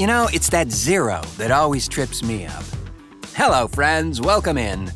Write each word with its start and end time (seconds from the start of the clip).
you 0.00 0.06
know, 0.06 0.28
it's 0.32 0.48
that 0.48 0.70
zero 0.70 1.20
that 1.36 1.50
always 1.50 1.86
trips 1.86 2.22
me 2.22 2.46
up. 2.46 2.64
Hello, 3.34 3.68
friends. 3.68 4.20
Welcome 4.20 4.58
in 4.58 4.90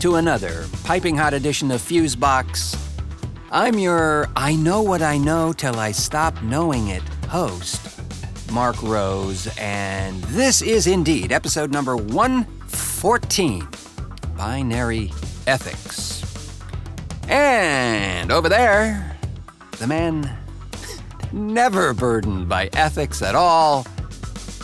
to 0.00 0.16
another 0.16 0.66
piping 0.84 1.16
hot 1.16 1.32
edition 1.32 1.70
of 1.70 1.80
Fusebox. 1.80 2.78
I'm 3.50 3.78
your 3.78 4.28
I 4.36 4.56
know 4.56 4.82
what 4.82 5.00
I 5.00 5.16
know 5.16 5.52
till 5.52 5.78
I 5.78 5.92
stop 5.92 6.42
knowing 6.42 6.88
it 6.88 7.02
host, 7.28 8.00
Marc 8.50 8.82
Rose, 8.82 9.46
and 9.56 10.22
this 10.24 10.60
is 10.60 10.86
indeed 10.86 11.32
episode 11.32 11.70
number 11.70 11.96
114 11.96 13.68
Binary 14.36 15.12
Ethics. 15.46 16.22
And 17.28 18.30
over 18.30 18.48
there, 18.48 19.16
the 19.78 19.86
man 19.86 20.36
never 21.32 21.94
burdened 21.94 22.48
by 22.48 22.68
ethics 22.74 23.22
at 23.22 23.34
all, 23.34 23.86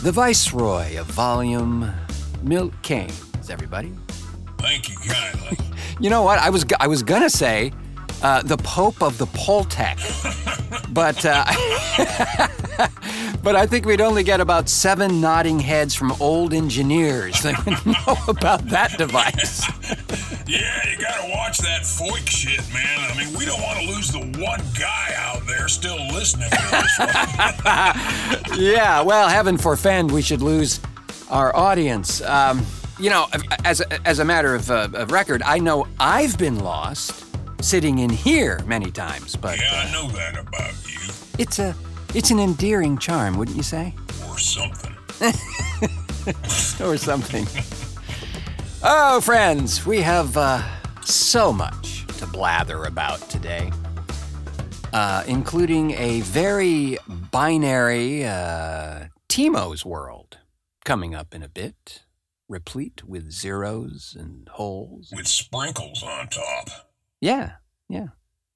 the 0.03 0.13
viceroy 0.13 0.99
of 0.99 1.07
volume, 1.07 1.91
Milt 2.43 2.73
Kanes, 2.83 3.51
everybody. 3.51 3.93
Thank 4.59 4.89
you 4.89 4.97
kindly. 4.97 5.57
You 6.01 6.09
know 6.09 6.23
what? 6.23 6.39
I 6.39 6.49
was 6.49 6.65
I 6.81 6.87
was 6.87 7.03
gonna 7.03 7.29
say 7.29 7.73
uh, 8.23 8.41
the 8.43 8.57
Pope 8.57 9.03
of 9.03 9.19
the 9.19 9.27
Pultec, 9.27 9.99
but 10.95 11.27
uh, 11.27 11.45
but 13.43 13.55
I 13.55 13.67
think 13.67 13.85
we'd 13.85 14.01
only 14.01 14.23
get 14.23 14.41
about 14.41 14.71
seven 14.71 15.21
nodding 15.21 15.59
heads 15.59 15.95
from 15.95 16.13
old 16.13 16.55
engineers 16.55 17.43
that 17.43 17.67
would 17.67 17.85
know 17.85 18.17
about 18.29 18.65
that 18.69 18.97
device. 18.97 19.69
yeah, 20.49 20.91
you 20.91 20.97
gotta 20.97 21.29
watch 21.33 21.59
that 21.59 21.83
FOIK 21.83 22.27
shit, 22.27 22.73
man. 22.73 23.11
I 23.13 23.15
mean, 23.23 23.37
we 23.39 23.45
don't 23.45 23.61
want 23.61 23.81
to 23.81 23.87
lose 23.87 24.11
the 24.11 24.21
one 24.41 24.63
guy 24.79 25.13
out 25.19 25.47
there 25.47 25.69
still 25.69 25.99
listening 26.15 26.49
to 26.49 26.57
this 26.71 26.99
one. 26.99 27.09
Yeah, 28.57 29.01
well, 29.03 29.29
heaven 29.29 29.57
forfend 29.57 30.11
we 30.11 30.23
should 30.23 30.43
lose 30.43 30.81
our 31.31 31.55
audience. 31.55 32.21
Um, 32.23 32.65
you 32.99 33.11
know, 33.11 33.27
as 33.65 33.81
a, 33.81 34.09
as 34.09 34.19
a 34.19 34.25
matter 34.25 34.55
of, 34.55 34.71
uh, 34.71 34.89
of 34.93 35.11
record, 35.11 35.43
I 35.43 35.59
know 35.59 35.87
I've 35.99 36.37
been 36.39 36.61
lost 36.61 37.25
sitting 37.63 37.99
in 38.01 38.11
here 38.11 38.61
many 38.67 38.91
times, 38.91 39.37
but 39.37 39.59
yeah, 39.59 39.85
I 39.87 39.93
know 39.93 40.09
that 40.11 40.39
about 40.39 40.73
you. 40.87 41.13
it's 41.39 41.59
a 41.59 41.75
it's 42.15 42.31
an 42.31 42.41
endearing 42.41 42.99
charm, 42.99 43.37
wouldn't 43.37 43.57
you 43.57 43.63
say? 43.63 43.95
Or 44.29 44.39
something. 44.39 44.95
or 46.85 46.97
something. 46.97 47.47
Oh, 48.83 49.21
friends, 49.21 49.87
we 49.87 50.01
have 50.01 50.37
uh, 50.37 50.63
so 51.03 51.53
much 51.53 52.07
to 52.19 52.27
blather 52.27 52.85
about 52.85 53.21
today, 53.31 53.71
uh, 54.93 55.25
including 55.27 55.93
a 55.93 56.21
very 56.21 56.99
binary 57.09 58.25
uh, 58.25 59.07
Timo's 59.29 59.85
world 59.85 60.39
coming 60.85 61.15
up 61.15 61.35
in 61.35 61.43
a 61.43 61.49
bit, 61.49 62.03
replete 62.49 63.05
with 63.05 63.31
zeros 63.31 64.17
and 64.19 64.49
holes. 64.49 65.13
With 65.15 65.27
sprinkles 65.27 66.03
on 66.03 66.29
top. 66.29 66.69
Yeah, 67.21 67.53
yeah, 67.89 68.09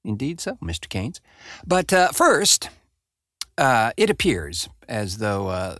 indeed 0.03 0.39
so, 0.39 0.55
Mr. 0.55 0.87
Kanes. 0.87 1.19
But 1.65 1.93
uh, 1.93 2.09
first, 2.11 2.69
uh, 3.57 3.91
it 3.95 4.09
appears 4.09 4.67
as 4.87 5.19
though 5.19 5.47
uh, 5.47 5.77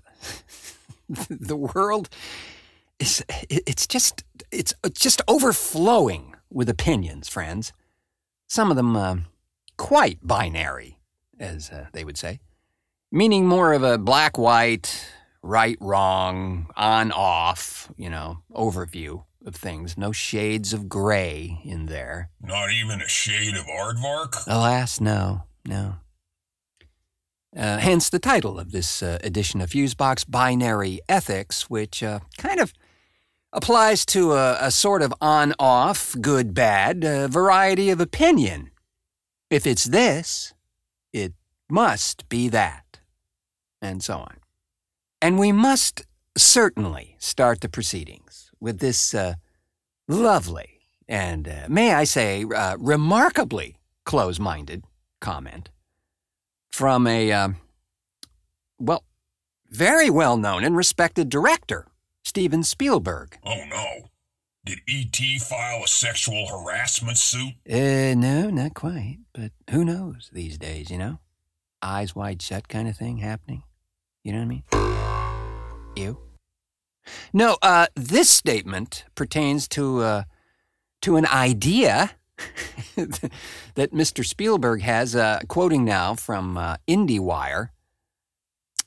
the 1.29 1.57
world 1.57 2.09
is 2.99 3.23
it's 3.49 3.85
just 3.87 4.23
it's 4.51 4.73
just 4.93 5.21
overflowing 5.27 6.35
with 6.49 6.69
opinions, 6.69 7.27
friends. 7.27 7.73
Some 8.47 8.69
of 8.69 8.77
them 8.77 8.95
uh, 8.95 9.15
quite 9.77 10.19
binary, 10.21 10.99
as 11.39 11.69
uh, 11.69 11.87
they 11.93 12.03
would 12.03 12.17
say, 12.17 12.39
meaning 13.11 13.47
more 13.47 13.73
of 13.73 13.83
a 13.83 13.97
black 13.97 14.37
white, 14.37 15.07
right 15.41 15.77
wrong, 15.79 16.67
on 16.75 17.11
off, 17.11 17.91
you 17.97 18.09
know, 18.09 18.39
overview 18.51 19.23
of 19.45 19.55
things. 19.55 19.97
No 19.97 20.11
shades 20.11 20.73
of 20.73 20.89
gray 20.89 21.61
in 21.63 21.85
there. 21.85 22.29
Not 22.41 22.71
even 22.71 23.01
a 23.01 23.07
shade 23.07 23.55
of 23.55 23.65
aardvark? 23.65 24.47
Alas, 24.47 24.99
no, 24.99 25.43
no. 25.67 25.95
Uh, 27.55 27.77
hence 27.77 28.09
the 28.09 28.19
title 28.19 28.59
of 28.59 28.71
this 28.71 29.01
uh, 29.01 29.17
edition 29.23 29.61
of 29.61 29.69
Fusebox 29.69 30.29
Binary 30.29 30.99
Ethics, 31.07 31.69
which 31.69 32.03
uh, 32.03 32.19
kind 32.37 32.59
of 32.59 32.73
applies 33.53 34.05
to 34.07 34.33
a, 34.33 34.57
a 34.59 34.71
sort 34.71 35.01
of 35.01 35.13
on 35.21 35.53
off, 35.57 36.15
good 36.19 36.53
bad 36.53 37.05
uh, 37.05 37.27
variety 37.29 37.89
of 37.89 38.01
opinion. 38.01 38.71
If 39.49 39.67
it's 39.67 39.85
this, 39.85 40.53
it 41.13 41.33
must 41.69 42.27
be 42.29 42.49
that, 42.49 42.99
and 43.81 44.03
so 44.03 44.17
on. 44.17 44.37
And 45.21 45.39
we 45.39 45.51
must 45.51 46.03
certainly 46.37 47.15
start 47.19 47.61
the 47.61 47.69
proceedings 47.69 48.51
with 48.59 48.79
this 48.79 49.13
uh, 49.13 49.35
lovely 50.07 50.75
and, 51.07 51.47
uh, 51.47 51.65
may 51.69 51.93
I 51.93 52.03
say, 52.03 52.43
uh, 52.43 52.77
remarkably 52.79 53.77
close 54.05 54.39
minded 54.39 54.83
comment 55.21 55.69
from 56.71 57.07
a, 57.07 57.31
uh, 57.31 57.49
well, 58.79 59.03
very 59.69 60.09
well 60.09 60.37
known 60.37 60.63
and 60.63 60.75
respected 60.75 61.29
director, 61.29 61.87
Steven 62.23 62.63
Spielberg. 62.63 63.37
Oh 63.45 63.63
no. 63.69 64.09
Did 64.65 64.79
E.T. 64.87 65.37
file 65.39 65.83
a 65.83 65.87
sexual 65.87 66.47
harassment 66.47 67.19
suit? 67.19 67.53
Uh, 67.69 68.15
no, 68.15 68.49
not 68.49 68.73
quite, 68.73 69.19
but 69.31 69.51
who 69.69 69.85
knows 69.85 70.31
these 70.33 70.57
days, 70.57 70.89
you 70.89 70.97
know? 70.97 71.19
Eyes 71.83 72.15
wide 72.15 72.41
shut 72.41 72.67
kind 72.67 72.87
of 72.87 72.97
thing 72.97 73.17
happening. 73.17 73.61
You 74.23 74.33
know 74.33 74.39
what 74.39 74.45
I 74.45 74.47
mean? 74.47 75.95
You? 75.95 76.17
No, 77.31 77.57
uh, 77.61 77.85
this 77.95 78.27
statement 78.27 79.05
pertains 79.13 79.67
to 79.67 80.01
uh, 80.01 80.23
to 81.01 81.17
an 81.17 81.27
idea 81.27 82.15
that 82.95 83.93
Mr. 83.93 84.25
Spielberg 84.25 84.81
has, 84.81 85.15
uh, 85.15 85.41
quoting 85.47 85.85
now 85.85 86.15
from 86.15 86.57
uh, 86.57 86.77
IndieWire. 86.87 87.69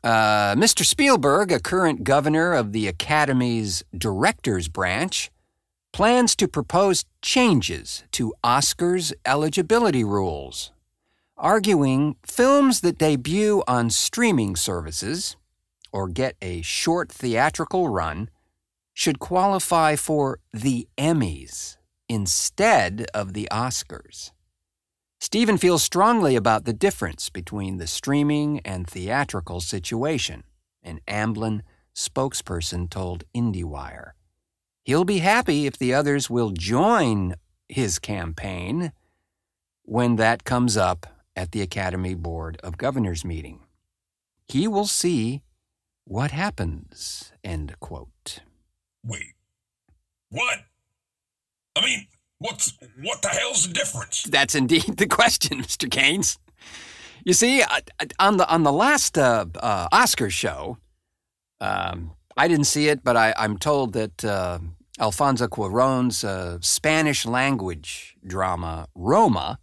Uh, 0.02 0.56
Mr. 0.56 0.84
Spielberg, 0.84 1.52
a 1.52 1.60
current 1.60 2.02
governor 2.02 2.52
of 2.52 2.72
the 2.72 2.88
Academy's 2.88 3.84
Directors 3.96 4.66
Branch, 4.66 5.30
plans 5.92 6.36
to 6.36 6.48
propose 6.48 7.04
changes 7.22 8.04
to 8.12 8.34
Oscars 8.44 9.12
eligibility 9.24 10.04
rules, 10.04 10.72
arguing 11.36 12.16
films 12.24 12.80
that 12.80 12.98
debut 12.98 13.62
on 13.66 13.90
streaming 13.90 14.56
services 14.56 15.36
or 15.92 16.08
get 16.08 16.36
a 16.42 16.62
short 16.62 17.10
theatrical 17.10 17.88
run 17.88 18.28
should 18.92 19.18
qualify 19.18 19.96
for 19.96 20.40
the 20.52 20.88
Emmys 20.98 21.76
instead 22.08 23.06
of 23.14 23.32
the 23.32 23.48
Oscars. 23.50 24.32
Steven 25.20 25.58
feels 25.58 25.82
strongly 25.82 26.36
about 26.36 26.64
the 26.64 26.72
difference 26.72 27.28
between 27.28 27.78
the 27.78 27.86
streaming 27.86 28.60
and 28.60 28.86
theatrical 28.86 29.60
situation, 29.60 30.44
an 30.82 31.00
Amblin 31.08 31.62
spokesperson 31.94 32.88
told 32.88 33.24
IndieWire. 33.34 34.12
He'll 34.88 35.04
be 35.04 35.18
happy 35.18 35.66
if 35.66 35.76
the 35.76 35.92
others 35.92 36.30
will 36.30 36.48
join 36.50 37.34
his 37.68 37.98
campaign 37.98 38.92
when 39.82 40.16
that 40.16 40.44
comes 40.44 40.78
up 40.78 41.06
at 41.36 41.52
the 41.52 41.60
Academy 41.60 42.14
Board 42.14 42.58
of 42.62 42.78
Governors 42.78 43.22
meeting. 43.22 43.60
He 44.46 44.66
will 44.66 44.86
see 44.86 45.42
what 46.04 46.30
happens. 46.30 47.32
End 47.44 47.78
quote. 47.80 48.38
Wait. 49.04 49.34
What? 50.30 50.60
I 51.76 51.84
mean, 51.84 52.06
what's 52.38 52.72
what 53.02 53.20
the 53.20 53.28
hell's 53.28 53.68
the 53.68 53.74
difference? 53.74 54.22
That's 54.22 54.54
indeed 54.54 54.96
the 54.96 55.06
question, 55.06 55.62
Mr. 55.64 55.86
Kanes. 55.86 56.38
You 57.26 57.34
see, 57.34 57.62
on 58.18 58.38
the 58.38 58.48
on 58.48 58.62
the 58.62 58.72
last 58.72 59.18
uh, 59.18 59.44
uh, 59.60 59.88
Oscar 59.92 60.30
show, 60.30 60.78
um, 61.60 62.12
I 62.38 62.48
didn't 62.48 62.64
see 62.64 62.88
it, 62.88 63.04
but 63.04 63.18
I, 63.18 63.34
am 63.36 63.58
told 63.58 63.92
that 63.92 64.24
uh, 64.24 64.60
Alfonso 64.98 65.46
Cuarón's 65.46 66.24
uh, 66.24 66.58
Spanish 66.60 67.24
language 67.24 68.16
drama 68.26 68.88
Roma 68.94 69.58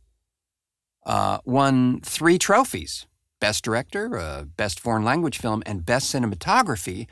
uh, 1.05 1.39
won 1.45 1.99
three 2.01 2.37
trophies: 2.37 3.07
Best 3.39 3.63
Director, 3.63 4.45
Best 4.57 4.79
Foreign 4.79 5.03
Language 5.03 5.37
Film, 5.37 5.61
and 5.65 5.85
Best 5.85 6.13
Cinematography. 6.13 7.07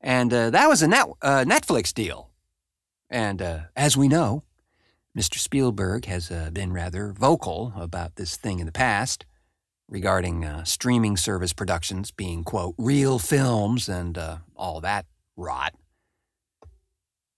And 0.00 0.32
that 0.32 0.66
was 0.68 0.82
a 0.82 0.88
net, 0.88 1.06
Netflix 1.22 1.92
deal. 1.94 2.30
And 3.08 3.40
as 3.74 3.96
we 3.96 4.06
know, 4.06 4.44
Mr. 5.16 5.38
Spielberg 5.38 6.06
has 6.06 6.28
uh, 6.30 6.50
been 6.52 6.72
rather 6.72 7.12
vocal 7.12 7.72
about 7.76 8.16
this 8.16 8.36
thing 8.36 8.58
in 8.58 8.66
the 8.66 8.72
past 8.72 9.24
regarding 9.88 10.44
uh, 10.44 10.64
streaming 10.64 11.16
service 11.16 11.52
productions 11.52 12.10
being, 12.10 12.42
quote, 12.42 12.74
real 12.78 13.20
films 13.20 13.88
and 13.88 14.18
uh, 14.18 14.38
all 14.56 14.80
that 14.80 15.06
rot. 15.36 15.74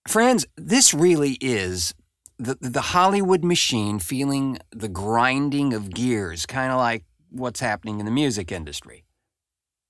Friends, 0.06 0.47
this 0.56 0.94
really 0.94 1.37
is 1.41 1.94
the, 2.38 2.56
the 2.61 2.81
Hollywood 2.81 3.44
machine 3.44 3.99
feeling 3.99 4.58
the 4.70 4.88
grinding 4.88 5.73
of 5.73 5.93
gears, 5.93 6.47
kind 6.47 6.70
of 6.70 6.79
like 6.79 7.05
what's 7.31 7.61
happening 7.61 7.99
in 7.99 8.06
the 8.06 8.12
music 8.12 8.53
industry. 8.53 9.05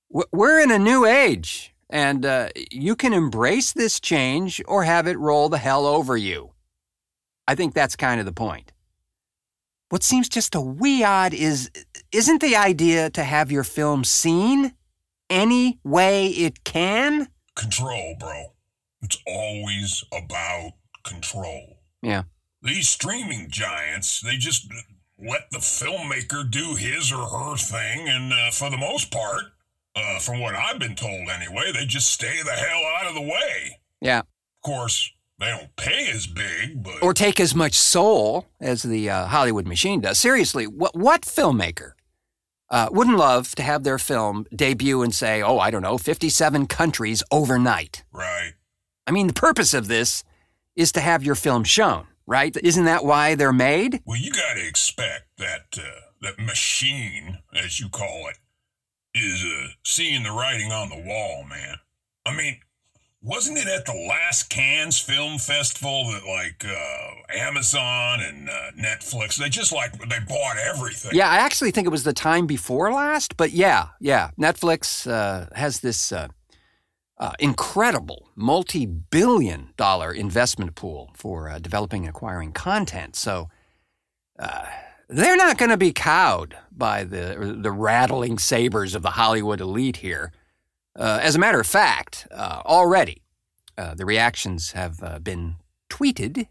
We're 0.09 0.59
in 0.59 0.71
a 0.71 0.79
new 0.79 1.05
age, 1.05 1.75
and 1.89 2.25
uh, 2.25 2.49
you 2.71 2.95
can 2.95 3.13
embrace 3.13 3.73
this 3.73 3.99
change 3.99 4.61
or 4.67 4.83
have 4.83 5.05
it 5.05 5.19
roll 5.19 5.49
the 5.49 5.57
hell 5.57 5.85
over 5.85 6.17
you. 6.17 6.51
I 7.47 7.55
think 7.55 7.73
that's 7.73 7.95
kind 7.95 8.19
of 8.19 8.25
the 8.25 8.33
point. 8.33 8.71
What 9.89 10.03
seems 10.03 10.27
just 10.27 10.55
a 10.55 10.61
wee 10.61 11.03
odd 11.03 11.33
is 11.33 11.69
isn't 12.11 12.41
the 12.41 12.55
idea 12.55 13.09
to 13.11 13.23
have 13.23 13.51
your 13.51 13.63
film 13.63 14.03
seen 14.03 14.73
any 15.29 15.79
way 15.83 16.27
it 16.27 16.63
can? 16.63 17.27
Control, 17.55 18.15
bro. 18.19 18.56
It's 19.01 19.17
always 19.27 20.03
about 20.11 20.73
control. 21.03 21.77
Yeah. 22.01 22.23
These 22.61 22.89
streaming 22.89 23.49
giants, 23.49 24.21
they 24.21 24.37
just 24.37 24.67
let 25.19 25.49
the 25.51 25.59
filmmaker 25.59 26.49
do 26.49 26.75
his 26.75 27.11
or 27.11 27.25
her 27.25 27.55
thing, 27.57 28.07
and 28.07 28.33
uh, 28.33 28.51
for 28.51 28.69
the 28.69 28.77
most 28.77 29.11
part, 29.11 29.43
uh, 29.95 30.19
from 30.19 30.39
what 30.39 30.55
I've 30.55 30.79
been 30.79 30.95
told 30.95 31.29
anyway, 31.29 31.71
they 31.71 31.85
just 31.85 32.11
stay 32.11 32.41
the 32.43 32.51
hell 32.51 32.81
out 32.99 33.07
of 33.07 33.15
the 33.15 33.21
way. 33.21 33.79
Yeah. 34.01 34.19
Of 34.19 34.25
course, 34.63 35.11
they 35.39 35.47
don't 35.47 35.75
pay 35.75 36.09
as 36.11 36.27
big, 36.27 36.83
but 36.83 37.01
or 37.01 37.13
take 37.13 37.39
as 37.39 37.55
much 37.55 37.73
soul 37.73 38.47
as 38.59 38.83
the 38.83 39.09
uh, 39.09 39.27
Hollywood 39.27 39.67
machine 39.67 40.01
does. 40.01 40.17
Seriously, 40.19 40.65
what 40.65 40.95
what 40.95 41.21
filmmaker 41.21 41.91
uh, 42.69 42.89
wouldn't 42.91 43.17
love 43.17 43.53
to 43.55 43.63
have 43.63 43.83
their 43.83 43.99
film 43.99 44.45
debut 44.55 45.03
and 45.03 45.13
say, 45.13 45.41
"Oh, 45.41 45.59
I 45.59 45.71
don't 45.71 45.83
know, 45.83 45.97
fifty-seven 45.97 46.67
countries 46.67 47.23
overnight"? 47.31 48.03
Right. 48.11 48.53
I 49.07 49.11
mean, 49.11 49.27
the 49.27 49.33
purpose 49.33 49.73
of 49.73 49.87
this 49.87 50.23
is 50.75 50.91
to 50.91 50.99
have 50.99 51.23
your 51.23 51.35
film 51.35 51.63
shown, 51.63 52.07
right? 52.25 52.55
Isn't 52.61 52.85
that 52.85 53.05
why 53.05 53.35
they're 53.35 53.53
made? 53.53 54.01
Well, 54.05 54.19
you 54.19 54.31
got 54.31 54.55
to 54.55 54.67
expect 54.67 55.37
that 55.37 55.77
uh, 55.77 56.01
that 56.21 56.37
machine, 56.37 57.39
as 57.55 57.79
you 57.79 57.89
call 57.89 58.27
it, 58.29 58.37
is 59.17 59.43
uh, 59.43 59.69
seeing 59.83 60.23
the 60.23 60.31
writing 60.31 60.71
on 60.71 60.89
the 60.89 61.01
wall, 61.01 61.45
man. 61.49 61.77
I 62.25 62.35
mean, 62.35 62.59
wasn't 63.21 63.57
it 63.57 63.67
at 63.67 63.85
the 63.85 64.07
last 64.09 64.49
Cannes 64.49 64.99
Film 64.99 65.37
Festival 65.39 66.11
that 66.11 66.25
like 66.27 66.65
uh, 66.65 67.37
Amazon 67.37 68.19
and 68.21 68.49
uh, 68.49 68.71
Netflix 68.77 69.37
they 69.37 69.49
just 69.49 69.71
like 69.71 69.93
they 70.09 70.19
bought 70.27 70.57
everything? 70.57 71.11
Yeah, 71.13 71.29
I 71.29 71.37
actually 71.37 71.71
think 71.71 71.87
it 71.87 71.91
was 71.91 72.03
the 72.03 72.13
time 72.13 72.45
before 72.45 72.91
last, 72.91 73.37
but 73.37 73.51
yeah, 73.51 73.87
yeah, 73.99 74.31
Netflix 74.39 75.09
uh, 75.09 75.47
has 75.55 75.79
this 75.79 76.11
uh, 77.19 77.23
uh, 77.23 77.33
incredible 77.39 78.29
multi-billion-dollar 78.35 80.11
investment 80.13 80.75
pool 80.75 81.11
for 81.15 81.49
uh, 81.49 81.59
developing 81.59 82.03
and 82.03 82.09
acquiring 82.09 82.51
content. 82.51 83.15
So 83.15 83.49
they're 85.09 85.37
not 85.37 85.57
going 85.57 85.71
to 85.71 85.77
be 85.77 85.93
cowed 85.93 86.57
by 86.71 87.03
the 87.03 87.57
the 87.59 87.71
rattling 87.71 88.37
sabers 88.37 88.95
of 88.95 89.01
the 89.01 89.11
Hollywood 89.11 89.61
elite 89.61 89.97
here. 89.97 90.31
Uh, 90.95 91.19
as 91.21 91.35
a 91.35 91.39
matter 91.39 91.59
of 91.59 91.67
fact, 91.67 92.27
uh, 92.31 92.61
already 92.65 93.21
uh, 93.77 93.93
the 93.95 94.05
reactions 94.05 94.71
have 94.71 95.01
uh, 95.01 95.19
been 95.19 95.55
tweeted 95.89 96.47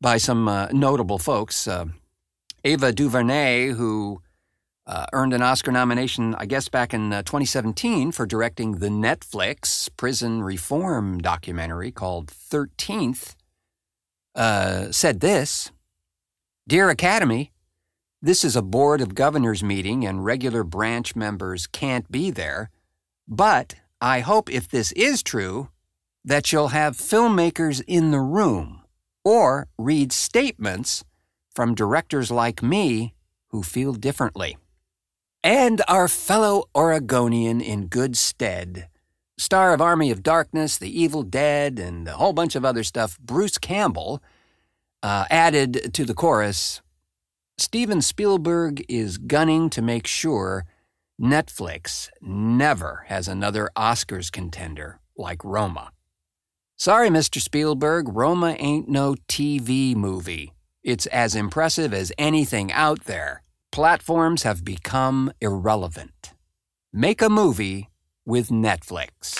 by 0.00 0.18
some 0.18 0.48
uh, 0.48 0.68
notable 0.72 1.18
folks. 1.18 1.66
Uh, 1.66 1.86
Ava 2.64 2.92
DuVernay, 2.92 3.68
who 3.68 4.20
Uh, 4.86 5.06
earned 5.14 5.32
an 5.32 5.40
Oscar 5.40 5.72
nomination, 5.72 6.34
I 6.34 6.44
guess, 6.44 6.68
back 6.68 6.92
in 6.92 7.10
uh, 7.10 7.22
2017 7.22 8.12
for 8.12 8.26
directing 8.26 8.72
the 8.72 8.88
Netflix 8.88 9.88
prison 9.96 10.42
reform 10.42 11.18
documentary 11.18 11.90
called 11.90 12.26
13th, 12.26 13.34
uh, 14.34 14.92
said 14.92 15.20
this 15.20 15.72
Dear 16.68 16.90
Academy, 16.90 17.50
this 18.20 18.44
is 18.44 18.56
a 18.56 18.62
Board 18.62 19.00
of 19.00 19.14
Governors 19.14 19.62
meeting 19.62 20.06
and 20.06 20.24
regular 20.24 20.64
branch 20.64 21.16
members 21.16 21.66
can't 21.66 22.10
be 22.10 22.30
there. 22.30 22.70
But 23.26 23.76
I 24.02 24.20
hope 24.20 24.50
if 24.50 24.68
this 24.68 24.92
is 24.92 25.22
true, 25.22 25.68
that 26.24 26.52
you'll 26.52 26.68
have 26.68 26.96
filmmakers 26.96 27.82
in 27.86 28.10
the 28.10 28.20
room 28.20 28.82
or 29.24 29.68
read 29.78 30.12
statements 30.12 31.04
from 31.54 31.74
directors 31.74 32.30
like 32.30 32.62
me 32.62 33.14
who 33.48 33.62
feel 33.62 33.92
differently. 33.92 34.56
And 35.44 35.82
our 35.88 36.08
fellow 36.08 36.70
Oregonian 36.74 37.60
in 37.60 37.88
good 37.88 38.16
stead, 38.16 38.88
star 39.36 39.74
of 39.74 39.80
Army 39.82 40.10
of 40.10 40.22
Darkness, 40.22 40.78
The 40.78 40.88
Evil 40.88 41.22
Dead, 41.22 41.78
and 41.78 42.08
a 42.08 42.14
whole 42.14 42.32
bunch 42.32 42.56
of 42.56 42.64
other 42.64 42.82
stuff, 42.82 43.18
Bruce 43.20 43.58
Campbell, 43.58 44.22
uh, 45.02 45.26
added 45.28 45.92
to 45.92 46.06
the 46.06 46.14
chorus 46.14 46.80
Steven 47.58 48.00
Spielberg 48.00 48.86
is 48.88 49.18
gunning 49.18 49.68
to 49.68 49.82
make 49.82 50.06
sure 50.06 50.64
Netflix 51.20 52.08
never 52.22 53.04
has 53.08 53.28
another 53.28 53.68
Oscars 53.76 54.32
contender 54.32 54.98
like 55.14 55.44
Roma. 55.44 55.92
Sorry, 56.76 57.10
Mr. 57.10 57.38
Spielberg, 57.38 58.08
Roma 58.08 58.56
ain't 58.58 58.88
no 58.88 59.14
TV 59.28 59.94
movie. 59.94 60.54
It's 60.82 61.06
as 61.06 61.36
impressive 61.36 61.92
as 61.92 62.12
anything 62.16 62.72
out 62.72 63.04
there. 63.04 63.43
Platforms 63.74 64.44
have 64.44 64.64
become 64.64 65.32
irrelevant. 65.40 66.32
Make 66.92 67.20
a 67.20 67.28
movie 67.28 67.90
with 68.24 68.48
Netflix. 68.48 69.36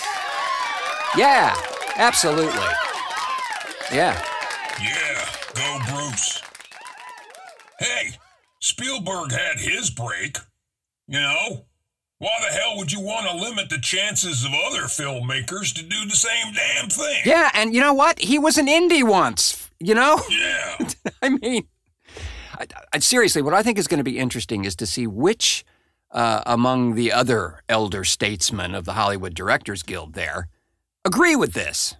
Yeah, 1.17 1.55
absolutely. 1.95 2.67
Yeah. 3.93 4.21
Yeah, 4.83 5.27
go 5.55 5.79
Bruce. 5.87 6.43
Hey, 7.79 8.19
Spielberg 8.59 9.31
had 9.31 9.61
his 9.61 9.89
break. 9.91 10.39
You 11.07 11.21
know? 11.21 11.67
Why 12.19 12.31
the 12.41 12.57
hell 12.57 12.77
would 12.79 12.91
you 12.91 13.03
want 13.03 13.29
to 13.29 13.37
limit 13.37 13.71
the 13.71 13.79
chances 13.79 14.45
of 14.45 14.51
other 14.67 14.87
filmmakers 14.87 15.73
to 15.77 15.85
do 15.85 16.07
the 16.07 16.17
same 16.17 16.53
damn 16.53 16.89
thing? 16.89 17.21
Yeah, 17.25 17.53
and 17.55 17.73
you 17.73 17.81
know 17.81 17.95
what? 17.95 18.19
He 18.19 18.41
was 18.41 18.59
an 18.59 18.67
indie 18.67 19.09
once, 19.09 19.71
you 19.79 19.95
know? 19.95 20.21
Yeah. 20.29 20.89
I 21.23 21.29
mean, 21.29 21.69
I, 22.59 22.67
I, 22.93 22.99
seriously, 22.99 23.43
what 23.43 23.55
I 23.55 23.63
think 23.63 23.79
is 23.79 23.87
going 23.87 23.99
to 23.99 24.05
be 24.05 24.19
interesting 24.19 24.65
is 24.65 24.77
to 24.77 24.87
see 24.87 25.07
which 25.07 25.65
uh, 26.11 26.43
among 26.47 26.95
the 26.95 27.13
other 27.13 27.63
elder 27.69 28.05
statesmen 28.05 28.75
of 28.75 28.85
the 28.85 28.93
Hollywood 28.93 29.35
Directors 29.35 29.83
Guild 29.83 30.15
there 30.15 30.49
agree 31.05 31.37
with 31.37 31.53
this. 31.53 31.97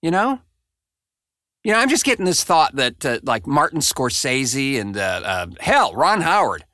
You 0.00 0.10
know? 0.10 0.40
You 1.64 1.72
know, 1.72 1.80
I'm 1.80 1.88
just 1.88 2.04
getting 2.04 2.24
this 2.24 2.44
thought 2.44 2.76
that, 2.76 3.04
uh, 3.04 3.18
like 3.24 3.46
Martin 3.46 3.80
Scorsese 3.80 4.80
and, 4.80 4.96
uh, 4.96 5.20
uh 5.24 5.46
hell, 5.60 5.92
Ron 5.92 6.20
Howard 6.20 6.64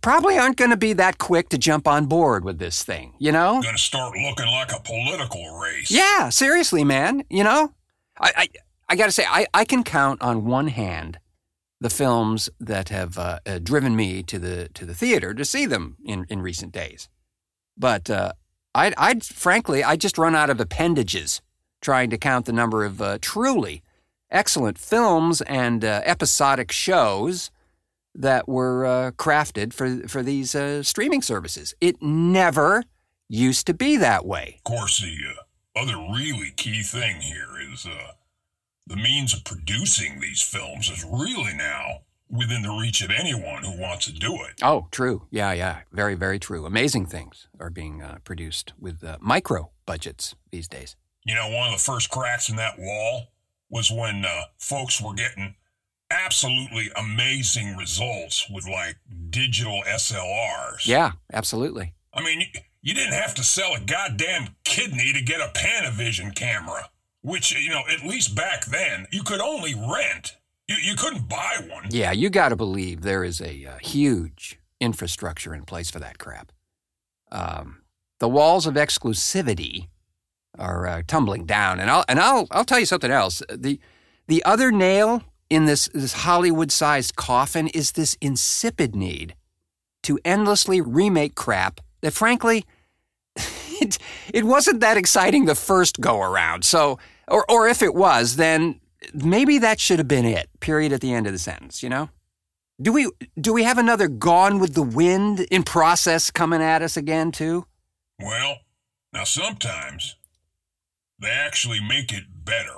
probably 0.00 0.38
aren't 0.38 0.56
going 0.56 0.70
to 0.70 0.76
be 0.76 0.92
that 0.92 1.18
quick 1.18 1.48
to 1.48 1.58
jump 1.58 1.88
on 1.88 2.06
board 2.06 2.44
with 2.44 2.58
this 2.58 2.84
thing, 2.84 3.14
you 3.18 3.32
know? 3.32 3.60
Going 3.62 3.74
to 3.74 3.82
start 3.82 4.14
looking 4.16 4.46
like 4.46 4.70
a 4.72 4.80
political 4.80 5.58
race. 5.58 5.90
Yeah, 5.90 6.28
seriously, 6.28 6.84
man. 6.84 7.24
You 7.30 7.44
know, 7.44 7.72
I, 8.20 8.32
I, 8.36 8.48
I 8.90 8.96
got 8.96 9.06
to 9.06 9.12
say, 9.12 9.24
I, 9.26 9.46
I 9.54 9.64
can 9.64 9.82
count 9.82 10.22
on 10.22 10.44
one 10.44 10.68
hand 10.68 11.18
the 11.80 11.90
films 11.90 12.50
that 12.58 12.88
have 12.88 13.18
uh, 13.18 13.38
uh, 13.46 13.58
driven 13.58 13.94
me 13.94 14.22
to 14.24 14.38
the 14.38 14.68
to 14.74 14.84
the 14.84 14.94
theater 14.94 15.32
to 15.34 15.44
see 15.44 15.66
them 15.66 15.96
in, 16.04 16.26
in 16.28 16.42
recent 16.42 16.72
days. 16.72 17.08
But 17.76 18.10
uh, 18.10 18.32
I, 18.74 18.92
I'd 18.96 19.24
frankly, 19.24 19.84
I 19.84 19.96
just 19.96 20.18
run 20.18 20.34
out 20.34 20.50
of 20.50 20.60
appendages 20.60 21.40
trying 21.80 22.10
to 22.10 22.18
count 22.18 22.46
the 22.46 22.52
number 22.52 22.84
of 22.84 23.00
uh, 23.00 23.18
truly 23.20 23.82
excellent 24.30 24.78
films 24.78 25.40
and 25.42 25.84
uh, 25.84 26.02
episodic 26.04 26.72
shows 26.72 27.50
that 28.14 28.48
were 28.48 28.84
uh, 28.84 29.10
crafted 29.12 29.72
for 29.72 30.08
for 30.08 30.22
these 30.22 30.56
streaming 30.82 31.22
services. 31.22 31.74
It 31.80 32.02
never 32.02 32.82
used 33.28 33.66
to 33.68 33.74
be 33.74 33.96
that 33.96 34.26
way. 34.26 34.56
Of 34.58 34.64
course, 34.64 35.00
the 35.00 35.80
other 35.80 35.96
really 35.96 36.52
key 36.56 36.82
thing 36.82 37.20
here 37.20 37.50
is 37.72 37.86
the 38.88 38.96
means 38.96 39.34
of 39.34 39.44
producing 39.44 40.20
these 40.20 40.42
films 40.42 40.90
is 40.90 41.04
really 41.04 41.54
now 41.54 42.00
within 42.30 42.62
the 42.62 42.70
reach 42.70 43.00
of 43.02 43.10
anyone 43.10 43.62
who 43.62 43.80
wants 43.80 44.06
to 44.06 44.12
do 44.12 44.34
it. 44.34 44.60
Oh, 44.62 44.88
true. 44.90 45.26
Yeah, 45.30 45.52
yeah. 45.52 45.80
Very, 45.92 46.14
very 46.14 46.38
true. 46.38 46.66
Amazing 46.66 47.06
things 47.06 47.48
are 47.58 47.70
being 47.70 48.02
uh, 48.02 48.18
produced 48.24 48.72
with 48.78 49.02
uh, 49.02 49.16
micro 49.20 49.70
budgets 49.86 50.34
these 50.50 50.68
days. 50.68 50.96
You 51.24 51.34
know, 51.34 51.48
one 51.48 51.66
of 51.66 51.72
the 51.72 51.84
first 51.84 52.10
cracks 52.10 52.48
in 52.48 52.56
that 52.56 52.78
wall 52.78 53.28
was 53.70 53.90
when 53.90 54.24
folks 54.58 55.00
were 55.00 55.14
getting 55.14 55.54
absolutely 56.10 56.90
amazing 56.96 57.76
results 57.76 58.48
with 58.50 58.66
like 58.66 58.96
digital 59.30 59.82
SLRs. 59.86 60.86
Yeah, 60.86 61.12
absolutely. 61.32 61.94
I 62.14 62.22
mean, 62.22 62.42
you 62.80 62.94
didn't 62.94 63.14
have 63.14 63.34
to 63.34 63.44
sell 63.44 63.74
a 63.74 63.80
goddamn 63.80 64.56
kidney 64.64 65.12
to 65.12 65.22
get 65.22 65.40
a 65.40 65.52
Panavision 65.54 66.34
camera, 66.34 66.88
which, 67.28 67.54
you 67.54 67.70
know, 67.70 67.82
at 67.90 68.04
least 68.04 68.34
back 68.34 68.66
then, 68.66 69.06
you 69.12 69.22
could 69.22 69.40
only 69.40 69.74
rent. 69.74 70.36
You, 70.66 70.76
you 70.82 70.96
couldn't 70.96 71.28
buy 71.28 71.56
one. 71.68 71.86
Yeah, 71.90 72.12
you 72.12 72.30
got 72.30 72.48
to 72.50 72.56
believe 72.56 73.02
there 73.02 73.24
is 73.24 73.40
a, 73.40 73.64
a, 73.64 73.78
huge 73.80 74.58
infrastructure 74.80 75.54
in 75.54 75.64
place 75.64 75.90
for 75.90 75.98
that 75.98 76.18
crap. 76.18 76.52
Um, 77.30 77.82
the 78.18 78.28
walls 78.28 78.66
of 78.66 78.74
exclusivity 78.74 79.88
are 80.58 80.86
uh, 80.86 81.02
tumbling 81.06 81.46
down, 81.46 81.78
and 81.78 81.90
I'll 81.90 82.04
and 82.08 82.18
I'll 82.18 82.48
I'll 82.50 82.64
tell 82.64 82.80
you 82.80 82.86
something 82.86 83.10
else. 83.10 83.42
The 83.50 83.78
the 84.26 84.44
other 84.44 84.70
nail 84.72 85.22
in 85.50 85.64
this, 85.64 85.88
this 85.94 86.12
Hollywood 86.12 86.70
sized 86.70 87.16
coffin 87.16 87.68
is 87.68 87.92
this 87.92 88.16
insipid 88.20 88.94
need 88.94 89.34
to 90.02 90.18
endlessly 90.24 90.80
remake 90.80 91.34
crap 91.34 91.80
that, 92.02 92.12
frankly, 92.12 92.64
it, 93.36 93.98
it 94.32 94.44
wasn't 94.44 94.80
that 94.80 94.96
exciting 94.96 95.46
the 95.46 95.54
first 95.54 96.00
go 96.00 96.20
around. 96.20 96.64
So, 96.64 96.98
or, 97.30 97.50
or 97.50 97.68
if 97.68 97.82
it 97.82 97.94
was, 97.94 98.36
then 98.36 98.80
maybe 99.14 99.58
that 99.58 99.80
should 99.80 99.98
have 99.98 100.08
been 100.08 100.24
it, 100.24 100.48
period 100.60 100.92
at 100.92 101.00
the 101.00 101.12
end 101.12 101.26
of 101.26 101.32
the 101.32 101.38
sentence, 101.38 101.82
you 101.82 101.88
know? 101.88 102.10
Do 102.80 102.92
we, 102.92 103.10
do 103.40 103.52
we 103.52 103.64
have 103.64 103.78
another 103.78 104.06
Gone 104.06 104.60
with 104.60 104.74
the 104.74 104.82
Wind 104.82 105.40
in 105.50 105.64
process 105.64 106.30
coming 106.30 106.62
at 106.62 106.82
us 106.82 106.96
again, 106.96 107.32
too? 107.32 107.66
Well, 108.20 108.58
now 109.12 109.24
sometimes 109.24 110.16
they 111.20 111.30
actually 111.30 111.80
make 111.80 112.12
it 112.12 112.24
better. 112.44 112.74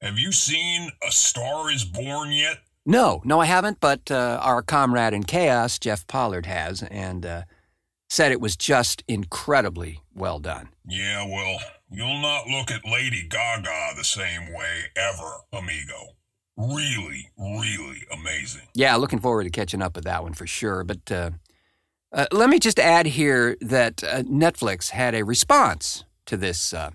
Have 0.00 0.18
you 0.18 0.32
seen 0.32 0.90
A 1.06 1.12
Star 1.12 1.70
is 1.70 1.84
Born 1.84 2.32
yet? 2.32 2.58
No, 2.84 3.22
no, 3.24 3.38
I 3.38 3.46
haven't, 3.46 3.78
but 3.78 4.10
uh, 4.10 4.40
our 4.42 4.62
comrade 4.62 5.14
in 5.14 5.22
chaos, 5.22 5.78
Jeff 5.78 6.04
Pollard, 6.08 6.46
has, 6.46 6.82
and 6.82 7.24
uh, 7.24 7.42
said 8.10 8.32
it 8.32 8.40
was 8.40 8.56
just 8.56 9.04
incredibly 9.06 10.00
well 10.12 10.40
done. 10.40 10.70
Yeah, 10.84 11.24
well, 11.24 11.60
you'll 11.92 12.20
not 12.20 12.46
look 12.46 12.70
at 12.70 12.84
Lady 12.84 13.26
Gaga 13.28 13.94
the 13.96 14.04
same 14.04 14.52
way 14.52 14.90
ever, 14.96 15.32
amigo. 15.52 16.16
Really, 16.56 17.30
really 17.38 18.02
amazing. 18.12 18.68
Yeah, 18.74 18.96
looking 18.96 19.20
forward 19.20 19.44
to 19.44 19.50
catching 19.50 19.82
up 19.82 19.96
with 19.96 20.04
that 20.04 20.22
one 20.22 20.34
for 20.34 20.46
sure. 20.46 20.84
But 20.84 21.10
uh, 21.10 21.30
uh, 22.12 22.26
let 22.30 22.50
me 22.50 22.58
just 22.58 22.78
add 22.78 23.06
here 23.06 23.56
that 23.60 24.04
uh, 24.04 24.22
Netflix 24.22 24.90
had 24.90 25.14
a 25.14 25.24
response 25.24 26.04
to 26.26 26.36
this 26.36 26.74
uh, 26.74 26.90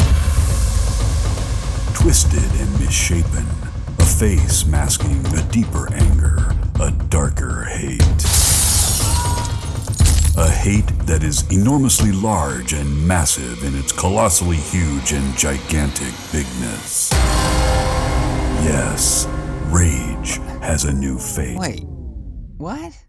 Twisted 1.97 2.43
and 2.59 2.79
misshapen, 2.81 3.45
a 3.99 4.05
face 4.05 4.65
masking 4.65 5.25
a 5.27 5.41
deeper 5.53 5.87
anger, 5.93 6.53
a 6.81 6.91
darker 7.07 7.63
hate. 7.63 8.01
A 10.37 10.49
hate 10.49 10.91
that 11.07 11.23
is 11.23 11.49
enormously 11.49 12.11
large 12.11 12.73
and 12.73 13.07
massive 13.07 13.63
in 13.63 13.73
its 13.79 13.93
colossally 13.93 14.57
huge 14.57 15.13
and 15.13 15.37
gigantic 15.37 16.13
bigness. 16.33 17.09
Yes, 18.65 19.27
rage 19.67 20.41
has 20.61 20.83
a 20.83 20.91
new 20.91 21.17
face. 21.17 21.57
Wait, 21.57 21.85
what? 22.61 23.05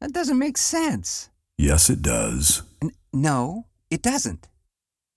That 0.00 0.12
doesn't 0.12 0.38
make 0.38 0.58
sense. 0.58 1.30
Yes, 1.56 1.88
it 1.88 2.02
does. 2.02 2.62
N- 2.82 2.92
no, 3.12 3.66
it 3.90 4.02
doesn't. 4.02 4.48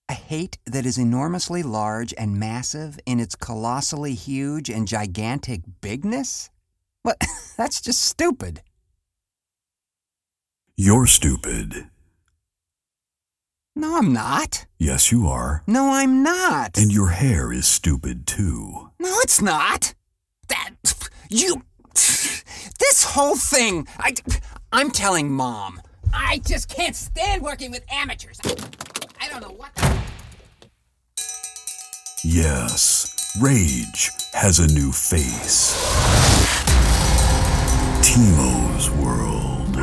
A 0.09 0.13
hate 0.13 0.57
that 0.65 0.85
is 0.85 0.97
enormously 0.97 1.63
large 1.63 2.13
and 2.17 2.39
massive 2.39 2.97
in 3.05 3.19
its 3.19 3.35
colossally 3.35 4.13
huge 4.13 4.69
and 4.69 4.87
gigantic 4.87 5.61
bigness? 5.81 6.49
What? 7.03 7.21
That's 7.57 7.81
just 7.81 8.01
stupid. 8.01 8.61
You're 10.77 11.07
stupid. 11.07 11.89
No, 13.75 13.97
I'm 13.97 14.13
not. 14.13 14.65
Yes, 14.79 15.11
you 15.11 15.27
are. 15.27 15.63
No, 15.67 15.91
I'm 15.91 16.23
not. 16.23 16.77
And 16.77 16.91
your 16.91 17.09
hair 17.09 17.51
is 17.51 17.67
stupid 17.67 18.25
too. 18.25 18.91
No, 18.99 19.13
it's 19.19 19.41
not. 19.41 19.93
That. 20.47 20.75
You. 21.29 21.63
This 22.79 23.03
whole 23.03 23.35
thing. 23.35 23.87
I. 23.99 24.13
I'm 24.71 24.91
telling 24.91 25.31
mom. 25.31 25.81
I 26.13 26.39
just 26.45 26.69
can't 26.69 26.95
stand 26.95 27.41
working 27.41 27.71
with 27.71 27.83
amateurs. 27.91 28.39
I, 28.43 28.55
I 29.21 29.29
don't 29.29 29.41
know 29.41 29.55
what. 29.55 29.73
The... 29.75 29.99
Yes, 32.23 33.37
rage 33.41 34.11
has 34.33 34.59
a 34.59 34.67
new 34.67 34.91
face. 34.91 35.73
Timo's 38.01 38.89
World. 38.91 39.77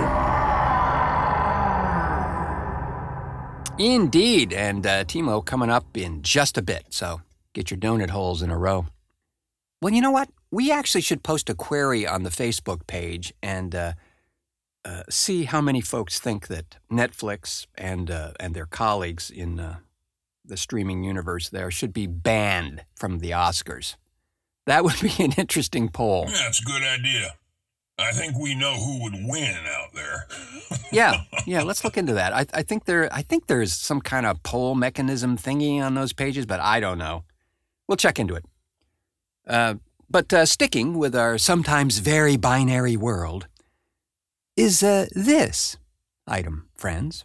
Indeed, 3.78 4.52
and 4.52 4.87
uh, 4.87 5.04
Timo 5.04 5.44
coming 5.44 5.71
up 5.71 5.97
in 5.97 6.23
just 6.23 6.56
a 6.56 6.62
bit, 6.62 6.87
so 6.90 7.23
get 7.54 7.71
your 7.71 7.78
donut 7.78 8.11
holes 8.11 8.42
in 8.42 8.50
a 8.50 8.59
row. 8.59 8.87
Well, 9.80 9.92
you 9.92 10.00
know 10.00 10.11
what? 10.12 10.28
We 10.54 10.70
actually 10.70 11.00
should 11.00 11.25
post 11.25 11.50
a 11.50 11.54
query 11.56 12.06
on 12.06 12.23
the 12.23 12.30
Facebook 12.30 12.87
page 12.87 13.34
and 13.42 13.75
uh, 13.75 13.94
uh, 14.84 15.02
see 15.11 15.46
how 15.46 15.61
many 15.61 15.80
folks 15.80 16.20
think 16.20 16.46
that 16.46 16.76
Netflix 16.88 17.66
and 17.76 18.08
uh, 18.08 18.34
and 18.38 18.54
their 18.54 18.66
colleagues 18.66 19.32
in 19.32 19.58
uh, 19.58 19.78
the 20.44 20.56
streaming 20.56 21.02
universe 21.02 21.50
there 21.50 21.73
should 21.73 21.92
be 21.92 22.06
banned 22.06 22.84
from 22.94 23.18
the 23.18 23.32
Oscars. 23.32 23.96
That 24.66 24.84
would 24.84 25.00
be 25.00 25.12
an 25.18 25.32
interesting 25.37 25.88
poll. 25.88 26.26
Yeah, 26.28 26.46
it's 26.46 26.61
a 26.61 26.64
good 26.64 26.84
idea. 26.84 27.34
I 27.99 28.12
think 28.12 28.38
we 28.38 28.54
know 28.54 28.75
who 28.75 29.02
would 29.02 29.14
win 29.14 29.56
out 29.66 29.92
there. 29.92 30.28
yeah, 30.92 31.23
yeah. 31.46 31.64
Let's 31.64 31.82
look 31.82 31.96
into 31.96 32.14
that. 32.14 32.32
I, 32.32 32.46
I, 32.54 32.62
think 32.62 32.84
there. 32.84 33.12
I 33.12 33.23
think 33.23 33.49
there's 33.49 33.73
some 33.73 34.00
kind 34.00 34.25
of 34.25 34.40
poll 34.44 34.76
mechanism 34.76 35.37
thingy 35.37 35.80
on 35.80 35.96
those 35.96 36.12
pages, 36.12 36.46
but 36.46 36.61
I 36.61 36.78
don't 36.78 36.99
know. 36.99 37.25
We'll 37.88 37.96
check 37.96 38.20
into 38.20 38.37
it. 38.37 38.44
Uh, 39.49 39.75
but 40.08 40.32
uh, 40.32 40.46
sticking 40.46 40.99
with 40.99 41.14
our 41.14 41.38
sometimes 41.38 41.99
very 41.99 42.37
binary 42.37 42.96
world 42.96 43.46
is 44.56 44.82
uh, 44.82 45.06
this 45.12 45.76
item, 46.26 46.68
friends. 46.75 47.25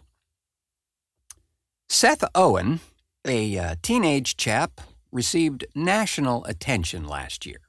Seth 1.88 2.24
Owen, 2.36 2.80
a 3.26 3.58
uh, 3.58 3.76
teenage 3.82 4.38
chap, 4.38 4.82
received 5.12 5.66
national 5.74 6.46
attention 6.46 7.08
last 7.08 7.46
year 7.46 7.62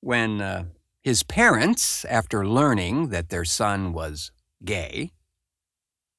when 0.00 0.40
uh, 0.40 0.64
his 1.02 1.22
parents, 1.22 2.04
after 2.04 2.46
learning 2.46 3.08
that 3.08 3.30
their 3.30 3.44
son 3.44 3.92
was 3.92 4.30
gay, 4.64 5.10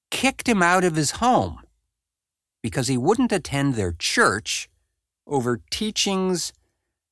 kicked 0.10 0.48
him 0.50 0.62
out 0.62 0.84
of 0.84 0.96
his 0.96 1.12
home 1.12 1.62
because 2.62 2.88
he 2.88 2.98
wouldn't 2.98 3.32
attend 3.32 3.76
their 3.76 3.92
church 3.92 4.70
over 5.28 5.62
teachings 5.70 6.54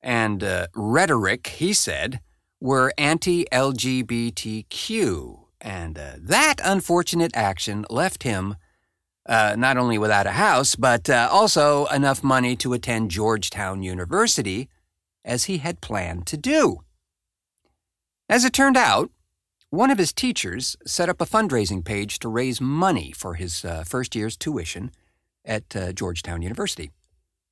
and 0.02 0.42
uh, 0.42 0.66
rhetoric, 0.74 1.46
he 1.46 1.72
said, 1.72 2.20
were 2.60 2.92
anti 2.98 3.46
LGBTQ. 3.52 5.40
And 5.60 5.98
uh, 5.98 6.12
that 6.18 6.56
unfortunate 6.64 7.36
action 7.36 7.84
left 7.90 8.22
him 8.22 8.56
uh, 9.26 9.54
not 9.56 9.76
only 9.76 9.98
without 9.98 10.26
a 10.26 10.32
house, 10.32 10.74
but 10.74 11.08
uh, 11.10 11.28
also 11.30 11.86
enough 11.86 12.24
money 12.24 12.56
to 12.56 12.72
attend 12.72 13.10
Georgetown 13.10 13.82
University, 13.82 14.68
as 15.24 15.44
he 15.44 15.58
had 15.58 15.80
planned 15.80 16.26
to 16.26 16.36
do. 16.36 16.78
As 18.28 18.44
it 18.44 18.52
turned 18.52 18.76
out, 18.76 19.10
one 19.68 19.90
of 19.90 19.98
his 19.98 20.12
teachers 20.12 20.76
set 20.86 21.08
up 21.08 21.20
a 21.20 21.26
fundraising 21.26 21.84
page 21.84 22.18
to 22.20 22.28
raise 22.28 22.60
money 22.60 23.12
for 23.12 23.34
his 23.34 23.64
uh, 23.64 23.84
first 23.86 24.16
year's 24.16 24.36
tuition 24.36 24.90
at 25.44 25.76
uh, 25.76 25.92
Georgetown 25.92 26.42
University, 26.42 26.90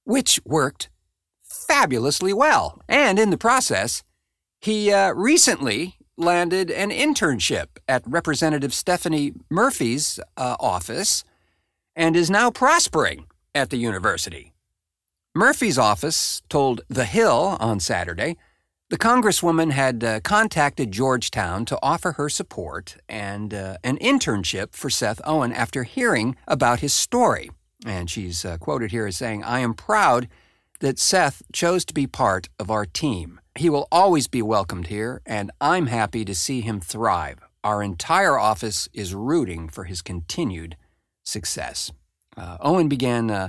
which 0.04 0.40
worked 0.44 0.88
fabulously 1.48 2.32
well. 2.32 2.80
And 2.88 3.18
in 3.18 3.30
the 3.30 3.38
process, 3.38 4.02
he 4.60 4.92
uh, 4.92 5.12
recently 5.12 5.96
landed 6.16 6.70
an 6.70 6.90
internship 6.90 7.66
at 7.86 8.02
Representative 8.06 8.74
Stephanie 8.74 9.32
Murphy's 9.50 10.18
uh, 10.36 10.56
office 10.58 11.24
and 11.94 12.16
is 12.16 12.30
now 12.30 12.50
prospering 12.50 13.26
at 13.54 13.70
the 13.70 13.76
university. 13.76 14.52
Murphy's 15.34 15.78
office 15.78 16.42
told 16.48 16.80
The 16.88 17.04
Hill 17.04 17.56
on 17.60 17.80
Saturday 17.80 18.36
the 18.90 18.96
Congresswoman 18.96 19.72
had 19.72 20.02
uh, 20.02 20.20
contacted 20.20 20.92
Georgetown 20.92 21.66
to 21.66 21.78
offer 21.82 22.12
her 22.12 22.30
support 22.30 22.96
and 23.06 23.52
uh, 23.52 23.76
an 23.84 23.98
internship 23.98 24.72
for 24.72 24.88
Seth 24.88 25.20
Owen 25.24 25.52
after 25.52 25.82
hearing 25.82 26.36
about 26.46 26.80
his 26.80 26.94
story. 26.94 27.50
And 27.84 28.08
she's 28.08 28.46
uh, 28.46 28.56
quoted 28.56 28.90
here 28.90 29.06
as 29.06 29.16
saying, 29.16 29.44
I 29.44 29.60
am 29.60 29.74
proud 29.74 30.26
that 30.80 30.98
Seth 30.98 31.42
chose 31.52 31.84
to 31.86 31.94
be 31.94 32.06
part 32.06 32.48
of 32.58 32.70
our 32.70 32.86
team. 32.86 33.40
He 33.54 33.68
will 33.68 33.88
always 33.90 34.28
be 34.28 34.42
welcomed 34.42 34.86
here, 34.86 35.20
and 35.26 35.50
I'm 35.60 35.86
happy 35.86 36.24
to 36.24 36.34
see 36.34 36.60
him 36.60 36.80
thrive. 36.80 37.38
Our 37.64 37.82
entire 37.82 38.38
office 38.38 38.88
is 38.92 39.14
rooting 39.14 39.68
for 39.68 39.84
his 39.84 40.00
continued 40.02 40.76
success. 41.24 41.90
Uh, 42.36 42.56
Owen 42.60 42.88
began 42.88 43.30
uh, 43.30 43.48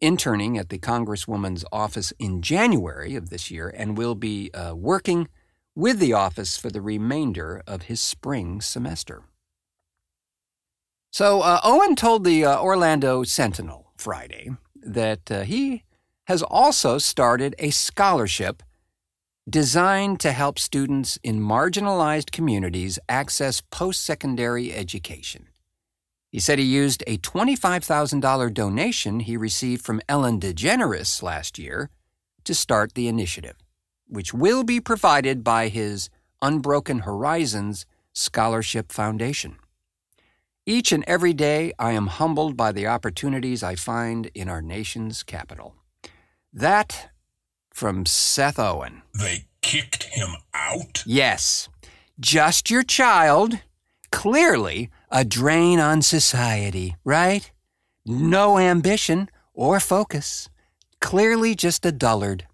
interning 0.00 0.56
at 0.56 0.68
the 0.68 0.78
Congresswoman's 0.78 1.64
office 1.72 2.12
in 2.18 2.40
January 2.40 3.16
of 3.16 3.30
this 3.30 3.50
year 3.50 3.68
and 3.76 3.98
will 3.98 4.14
be 4.14 4.50
uh, 4.54 4.74
working 4.74 5.28
with 5.74 5.98
the 5.98 6.12
office 6.12 6.56
for 6.56 6.70
the 6.70 6.80
remainder 6.80 7.62
of 7.66 7.82
his 7.82 8.00
spring 8.00 8.60
semester. 8.60 9.22
So, 11.10 11.40
uh, 11.40 11.60
Owen 11.64 11.96
told 11.96 12.24
the 12.24 12.44
uh, 12.44 12.60
Orlando 12.60 13.24
Sentinel 13.24 13.92
Friday 13.96 14.50
that 14.82 15.30
uh, 15.30 15.40
he 15.42 15.82
has 16.28 16.42
also 16.42 16.98
started 16.98 17.54
a 17.58 17.70
scholarship 17.70 18.62
designed 19.48 20.20
to 20.20 20.30
help 20.30 20.58
students 20.58 21.18
in 21.22 21.40
marginalized 21.40 22.30
communities 22.30 22.98
access 23.08 23.62
post 23.62 24.02
secondary 24.02 24.74
education. 24.74 25.48
He 26.28 26.38
said 26.38 26.58
he 26.58 26.66
used 26.66 27.02
a 27.06 27.16
$25,000 27.16 28.52
donation 28.52 29.20
he 29.20 29.38
received 29.38 29.82
from 29.82 30.02
Ellen 30.06 30.38
DeGeneres 30.38 31.22
last 31.22 31.58
year 31.58 31.88
to 32.44 32.54
start 32.54 32.92
the 32.92 33.08
initiative, 33.08 33.56
which 34.06 34.34
will 34.34 34.64
be 34.64 34.80
provided 34.80 35.42
by 35.42 35.68
his 35.68 36.10
Unbroken 36.42 37.00
Horizons 37.00 37.86
Scholarship 38.12 38.92
Foundation. 38.92 39.56
Each 40.66 40.92
and 40.92 41.04
every 41.06 41.32
day, 41.32 41.72
I 41.78 41.92
am 41.92 42.08
humbled 42.08 42.54
by 42.54 42.72
the 42.72 42.86
opportunities 42.86 43.62
I 43.62 43.76
find 43.76 44.30
in 44.34 44.50
our 44.50 44.60
nation's 44.60 45.22
capital. 45.22 45.77
That 46.58 47.10
from 47.70 48.04
Seth 48.04 48.58
Owen. 48.58 49.02
They 49.14 49.44
kicked 49.62 50.02
him 50.02 50.30
out? 50.52 51.04
Yes, 51.06 51.68
just 52.18 52.68
your 52.68 52.82
child. 52.82 53.60
Clearly 54.10 54.90
a 55.08 55.24
drain 55.24 55.78
on 55.78 56.02
society, 56.02 56.96
right? 57.04 57.48
No 58.04 58.58
ambition 58.58 59.30
or 59.54 59.78
focus. 59.78 60.48
Clearly 61.00 61.54
just 61.54 61.86
a 61.86 61.92
dullard. 61.92 62.48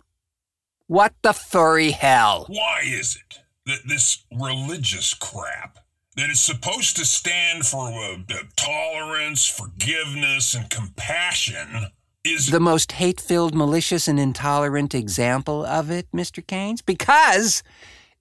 What 0.86 1.14
the 1.22 1.32
furry 1.32 1.92
hell? 1.92 2.44
Why 2.50 2.82
is 2.84 3.16
it 3.16 3.38
that 3.64 3.88
this 3.88 4.22
religious 4.30 5.14
crap 5.14 5.78
that 6.16 6.28
is 6.28 6.40
supposed 6.40 6.98
to 6.98 7.06
stand 7.06 7.64
for 7.64 7.88
uh, 7.88 8.18
tolerance, 8.54 9.46
forgiveness, 9.46 10.54
and 10.54 10.68
compassion 10.68 11.86
is 12.24 12.50
the 12.50 12.60
most 12.60 12.92
hate 12.92 13.20
filled, 13.20 13.54
malicious, 13.54 14.08
and 14.08 14.18
intolerant 14.18 14.94
example 14.94 15.64
of 15.64 15.90
it, 15.90 16.10
Mr. 16.12 16.44
Kanes? 16.44 16.84
Because 16.84 17.62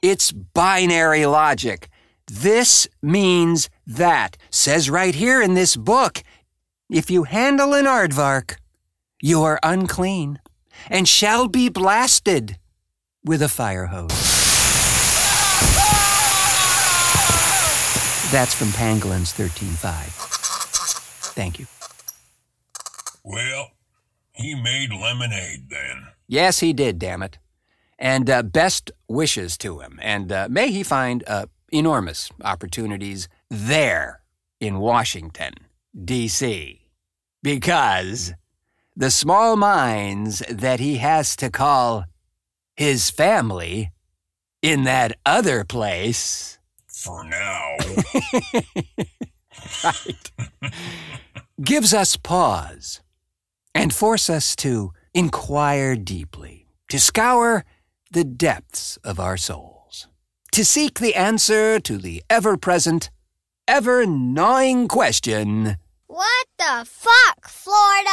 it's 0.01 0.31
binary 0.31 1.25
logic. 1.25 1.89
This 2.27 2.87
means 3.01 3.69
that. 3.87 4.37
Says 4.49 4.89
right 4.89 5.15
here 5.15 5.41
in 5.41 5.53
this 5.53 5.75
book 5.75 6.23
if 6.89 7.09
you 7.09 7.23
handle 7.23 7.73
an 7.73 7.85
aardvark, 7.85 8.57
you 9.21 9.41
are 9.41 9.59
unclean 9.63 10.39
and 10.89 11.07
shall 11.07 11.47
be 11.47 11.69
blasted 11.69 12.57
with 13.23 13.41
a 13.41 13.49
fire 13.49 13.85
hose. 13.85 14.11
That's 18.31 18.53
from 18.53 18.69
Pangolins 18.69 19.33
13.5. 19.33 21.33
Thank 21.33 21.59
you. 21.59 21.67
Well, 23.23 23.72
he 24.33 24.55
made 24.55 24.91
lemonade 24.91 25.69
then. 25.69 26.07
Yes, 26.27 26.59
he 26.59 26.73
did, 26.73 26.99
damn 26.99 27.23
it. 27.23 27.37
And 27.99 28.29
uh, 28.29 28.43
best 28.43 28.91
wishes 29.07 29.57
to 29.59 29.79
him. 29.79 29.99
And 30.01 30.31
uh, 30.31 30.47
may 30.49 30.71
he 30.71 30.83
find 30.83 31.23
uh, 31.27 31.45
enormous 31.71 32.29
opportunities 32.43 33.27
there 33.49 34.21
in 34.59 34.79
Washington, 34.79 35.53
D.C. 36.03 36.81
Because 37.41 38.33
the 38.95 39.11
small 39.11 39.55
minds 39.55 40.43
that 40.49 40.79
he 40.79 40.97
has 40.97 41.35
to 41.37 41.49
call 41.49 42.05
his 42.75 43.09
family 43.09 43.91
in 44.61 44.83
that 44.83 45.17
other 45.25 45.63
place. 45.63 46.57
For 46.87 47.23
now. 47.23 47.77
right. 49.83 50.31
gives 51.61 51.93
us 51.93 52.17
pause 52.17 53.01
and 53.73 53.93
force 53.93 54.29
us 54.29 54.55
to 54.57 54.93
inquire 55.13 55.95
deeply, 55.95 56.67
to 56.89 56.99
scour 56.99 57.65
the 58.12 58.23
depths 58.23 58.97
of 59.03 59.19
our 59.19 59.38
souls, 59.38 60.07
to 60.51 60.63
seek 60.63 60.99
the 60.99 61.15
answer 61.15 61.79
to 61.79 61.97
the 61.97 62.23
ever 62.29 62.57
present, 62.57 63.09
ever 63.67 64.05
gnawing 64.05 64.88
question. 64.88 65.77
What 66.07 66.47
the 66.57 66.86
fuck, 66.86 67.47
Florida? 67.47 68.09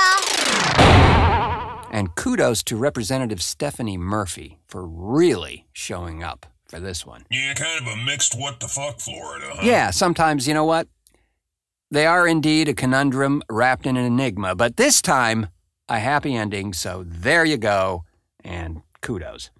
And 1.92 2.14
kudos 2.14 2.62
to 2.64 2.76
Representative 2.76 3.42
Stephanie 3.42 3.98
Murphy 3.98 4.58
for 4.66 4.86
really 4.86 5.66
showing 5.72 6.22
up 6.22 6.46
for 6.68 6.78
this 6.80 7.04
one. 7.04 7.26
Yeah, 7.30 7.52
kind 7.54 7.84
of 7.84 7.92
a 7.92 7.96
mixed 7.96 8.38
what 8.38 8.60
the 8.60 8.68
fuck 8.68 9.00
Florida, 9.00 9.50
huh? 9.54 9.62
Yeah, 9.62 9.90
sometimes, 9.90 10.46
you 10.46 10.54
know 10.54 10.64
what? 10.64 10.86
They 11.90 12.06
are 12.06 12.28
indeed 12.28 12.68
a 12.68 12.74
conundrum 12.74 13.42
wrapped 13.50 13.84
in 13.84 13.96
an 13.96 14.04
enigma, 14.04 14.54
but 14.54 14.76
this 14.76 15.02
time, 15.02 15.48
a 15.88 15.98
happy 15.98 16.36
ending, 16.36 16.72
so 16.72 17.04
there 17.04 17.44
you 17.44 17.56
go, 17.56 18.04
and 18.44 18.82
kudos. 19.00 19.50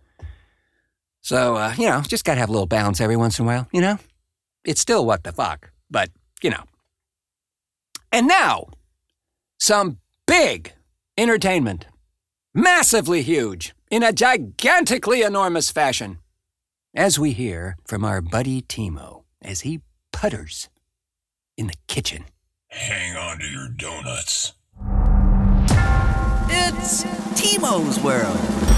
So, 1.22 1.56
uh, 1.56 1.74
you 1.76 1.88
know, 1.88 2.02
just 2.02 2.24
gotta 2.24 2.38
have 2.38 2.48
a 2.48 2.52
little 2.52 2.66
balance 2.66 3.00
every 3.00 3.16
once 3.16 3.38
in 3.38 3.44
a 3.44 3.48
while, 3.48 3.68
you 3.72 3.80
know? 3.80 3.98
It's 4.64 4.80
still 4.80 5.04
what 5.04 5.24
the 5.24 5.32
fuck, 5.32 5.72
but, 5.90 6.10
you 6.40 6.50
know. 6.50 6.62
And 8.12 8.28
now, 8.28 8.68
some 9.58 9.98
big 10.26 10.72
entertainment. 11.18 11.86
Massively 12.54 13.22
huge, 13.22 13.74
in 13.90 14.04
a 14.04 14.12
gigantically 14.12 15.22
enormous 15.22 15.70
fashion. 15.70 16.18
As 16.94 17.18
we 17.18 17.32
hear 17.32 17.76
from 17.84 18.04
our 18.04 18.20
buddy 18.20 18.62
Timo 18.62 19.24
as 19.42 19.60
he 19.62 19.80
putters 20.12 20.68
in 21.60 21.66
the 21.66 21.74
kitchen. 21.86 22.24
Hang 22.68 23.16
on 23.16 23.38
to 23.38 23.44
your 23.44 23.68
donuts. 23.68 24.54
It's 26.48 27.04
Timo's 27.34 28.00
World. 28.00 28.69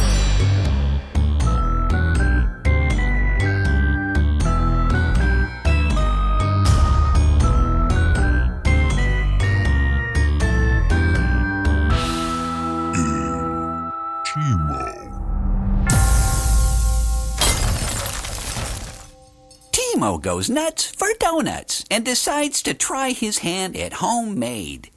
Goes 20.03 20.51
nuts 20.51 20.87
for 20.91 21.07
donuts 21.21 21.85
and 21.89 22.05
decides 22.05 22.61
to 22.63 22.75
try 22.75 23.13
his 23.13 23.39
hand 23.39 23.77
at 23.77 23.93
homemade. 23.95 24.91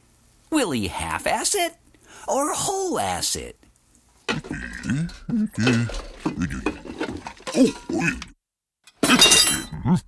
Will 0.50 0.72
he 0.72 0.88
half 0.88 1.28
ass 1.28 1.54
it 1.54 1.76
or 2.28 2.54
whole 2.54 3.00
ass 3.00 3.36
it? 3.36 3.56
Oh, 9.88 10.00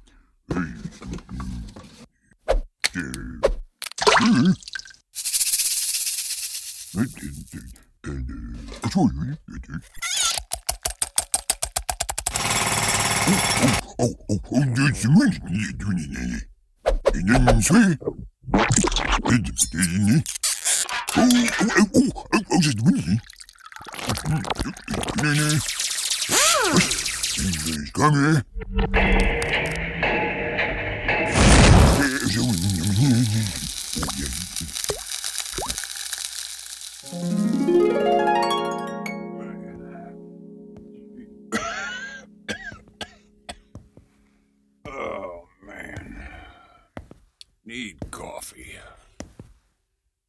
Come 27.98 28.13
here. 28.13 29.76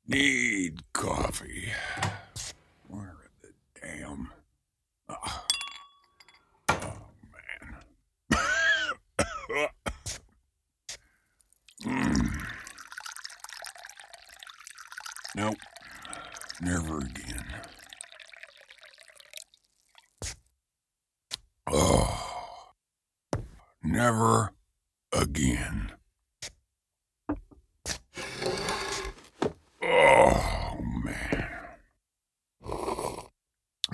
Need 0.09 0.90
coffee. 0.94 1.71
Where 2.88 3.03
are 3.03 3.31
the 3.42 3.53
damn. 3.79 4.33
Oh, 5.09 5.44
oh 6.71 6.99
man. 7.31 7.77
Mm. 11.85 12.42
Nope. 15.37 15.57
Never 16.62 16.99
again. 16.99 17.44
Oh. 21.71 22.29
Never 23.83 24.53
again. 25.12 25.92
Oh, 29.83 30.79
man. 31.05 31.49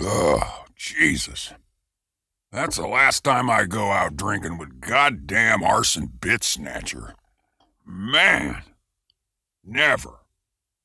Oh, 0.00 0.64
Jesus. 1.24 1.54
That's 2.52 2.76
the 2.76 2.87
last 2.87 3.24
time 3.24 3.48
I 3.48 3.64
go 3.64 3.90
out 3.90 4.16
drinking 4.16 4.58
with 4.58 4.80
goddamn 4.80 5.62
arson 5.62 6.12
bit 6.20 6.44
snatcher. 6.44 7.14
Man. 7.87 8.62
Never. 9.64 10.20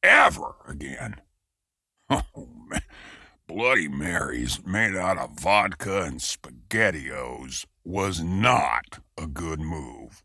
Ever 0.01 0.55
again. 0.67 1.15
Oh, 2.11 2.49
man. 2.67 2.81
Bloody 3.45 3.87
Marys 3.87 4.65
made 4.65 4.95
out 4.95 5.19
of 5.19 5.39
vodka 5.39 6.01
and 6.01 6.19
SpaghettiOs 6.19 7.67
was 7.83 8.19
not 8.19 8.97
a 9.15 9.27
good 9.27 9.59
move. 9.59 10.23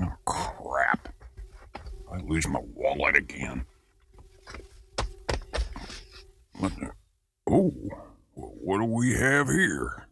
Oh, 0.00 0.14
crap. 0.24 1.12
I 2.10 2.20
lose 2.22 2.48
my 2.48 2.60
wallet 2.74 3.16
again. 3.16 3.66
What 6.58 6.74
the? 6.76 6.90
Oh, 7.52 7.74
what 8.34 8.78
do 8.78 8.84
we 8.84 9.14
have 9.14 9.48
here? 9.48 10.06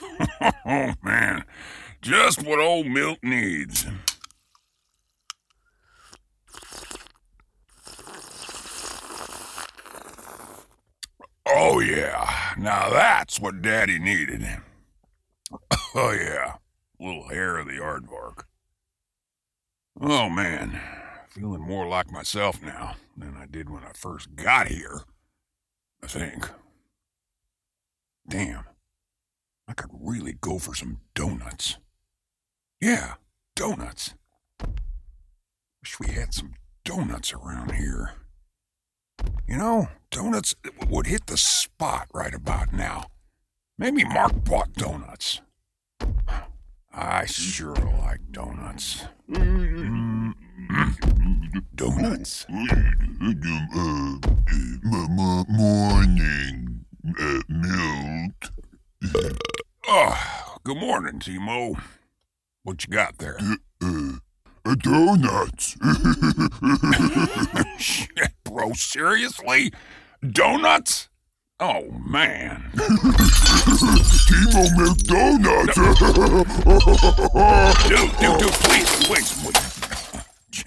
oh, 0.66 0.94
man. 1.00 1.44
Just 2.00 2.42
what 2.42 2.58
old 2.58 2.88
Milt 2.88 3.20
needs. 3.22 3.86
Oh, 11.46 11.78
yeah. 11.78 12.54
Now 12.58 12.90
that's 12.90 13.38
what 13.38 13.62
Daddy 13.62 13.98
needed. 13.98 14.44
Oh, 15.94 16.12
yeah. 16.12 16.54
Little 16.98 17.28
hair 17.28 17.58
of 17.58 17.66
the 17.66 17.74
aardvark. 17.74 18.44
Oh, 20.00 20.30
man. 20.30 20.80
Feeling 21.28 21.60
more 21.60 21.86
like 21.86 22.10
myself 22.10 22.62
now 22.62 22.94
than 23.14 23.36
I 23.36 23.44
did 23.44 23.68
when 23.68 23.82
I 23.82 23.92
first 23.94 24.34
got 24.34 24.68
here. 24.68 25.02
I 26.02 26.06
think. 26.06 26.48
Damn. 28.28 28.64
I 29.68 29.74
could 29.74 29.90
really 29.92 30.34
go 30.40 30.58
for 30.58 30.74
some 30.74 31.00
donuts. 31.14 31.78
Yeah, 32.80 33.14
donuts. 33.54 34.14
Wish 35.82 36.00
we 36.00 36.08
had 36.08 36.34
some 36.34 36.54
donuts 36.84 37.32
around 37.32 37.72
here. 37.72 38.12
You 39.46 39.56
know, 39.58 39.88
donuts 40.10 40.54
would 40.88 41.06
hit 41.06 41.26
the 41.26 41.36
spot 41.36 42.08
right 42.12 42.34
about 42.34 42.72
now. 42.72 43.06
Maybe 43.78 44.04
Marc 44.04 44.44
bought 44.44 44.72
donuts. 44.74 45.40
I 46.92 47.24
sure 47.26 47.74
like 47.74 48.20
donuts. 48.30 49.04
Donuts. 51.74 52.46
Morning, 55.48 56.71
uh. 57.18 58.28
Oh, 59.86 60.56
good 60.64 60.76
morning, 60.76 61.18
Timo. 61.20 61.80
What 62.62 62.86
you 62.86 62.92
got 62.92 63.18
there? 63.18 63.36
Uh, 63.40 63.56
uh, 64.64 64.74
donuts. 64.76 65.76
Shit, 67.78 68.32
bro, 68.44 68.72
seriously? 68.74 69.72
Donuts? 70.26 71.08
Oh, 71.58 71.90
man. 72.06 72.70
Timo 74.28 74.62
milk 74.78 74.98
donuts. 74.98 75.74
Dude, 77.88 78.12
dude, 78.18 78.38
dude, 78.38 78.52
please, 78.52 79.06
please, 79.06 79.32
please. 79.42 80.64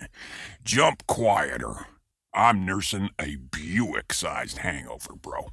Jump 0.64 1.06
quieter. 1.08 1.88
I'm 2.34 2.66
nursing 2.66 3.10
a 3.20 3.38
Buick 3.38 4.12
sized 4.12 4.58
hangover, 4.60 5.16
bro. 5.16 5.52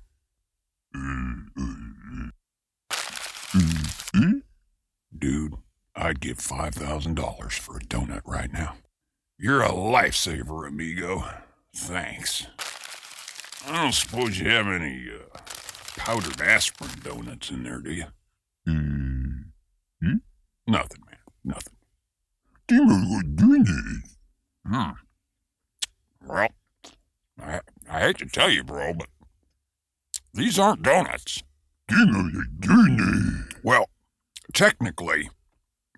Dude, 5.17 5.55
I'd 5.95 6.21
give 6.21 6.39
$5,000 6.39 7.53
for 7.53 7.77
a 7.77 7.81
donut 7.81 8.23
right 8.25 8.53
now. 8.53 8.75
You're 9.39 9.63
a 9.63 9.69
lifesaver, 9.71 10.67
amigo. 10.67 11.25
Thanks. 11.75 12.47
I 13.67 13.83
don't 13.83 13.93
suppose 13.93 14.39
you 14.39 14.49
have 14.51 14.67
any 14.67 15.09
uh, 15.09 15.39
powdered 15.97 16.41
aspirin 16.41 16.91
donuts 17.03 17.51
in 17.51 17.63
there, 17.63 17.79
do 17.79 17.93
you? 17.93 18.05
Hmm? 18.67 20.17
Nothing, 20.67 21.03
man. 21.07 21.19
Nothing. 21.45 21.75
Timo, 22.69 23.11
what 23.11 23.37
doing? 23.37 24.03
Hmm. 24.67 24.91
Well, 26.27 26.49
I, 27.41 27.61
I 27.91 28.01
hate 28.01 28.19
to 28.19 28.27
tell 28.27 28.51
you, 28.51 28.65
bro, 28.65 28.95
but 28.95 29.09
these 30.35 30.59
aren't 30.59 30.83
donuts. 30.83 31.43
Timo, 31.91 32.33
you're 32.33 32.45
doing 32.59 32.97
this. 32.97 33.55
Well, 33.63 33.89
technically, 34.53 35.31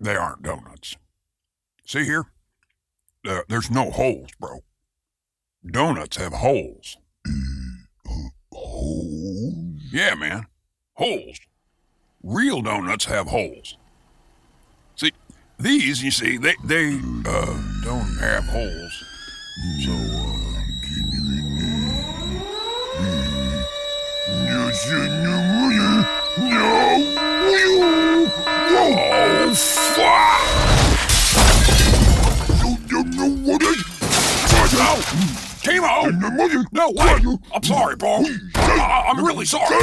they 0.01 0.15
aren't 0.15 0.43
donuts. 0.43 0.97
See 1.85 2.03
here? 2.03 2.25
Uh, 3.27 3.41
there's 3.47 3.71
no 3.71 3.91
holes, 3.91 4.29
bro. 4.39 4.59
Donuts 5.65 6.17
have 6.17 6.33
holes. 6.33 6.97
Oh, 8.53 9.73
Yeah, 9.91 10.15
man. 10.15 10.45
Holes. 10.93 11.39
Real 12.23 12.61
donuts 12.61 13.05
have 13.05 13.27
holes. 13.27 13.77
See, 14.95 15.11
these, 15.59 16.03
you 16.03 16.11
see, 16.11 16.37
they, 16.37 16.55
they, 16.63 16.99
uh, 17.25 17.61
don't 17.83 18.17
have 18.19 18.45
holes. 18.45 19.03
So, 19.83 19.91
uh, 19.91 20.44
oh, 28.77 29.53
fuck! 29.55 30.41
no, 32.61 32.77
no, 32.91 33.01
no, 33.01 33.25
what 33.51 33.61
is? 33.63 33.77
No! 34.73 34.95
Timo! 35.63 35.93
No, 36.71 36.91
wait! 36.91 37.25
I'm 37.53 37.63
sorry, 37.63 37.95
bro. 37.95 38.23
I, 38.55 39.05
I'm 39.09 39.25
really 39.25 39.45
sorry. 39.45 39.79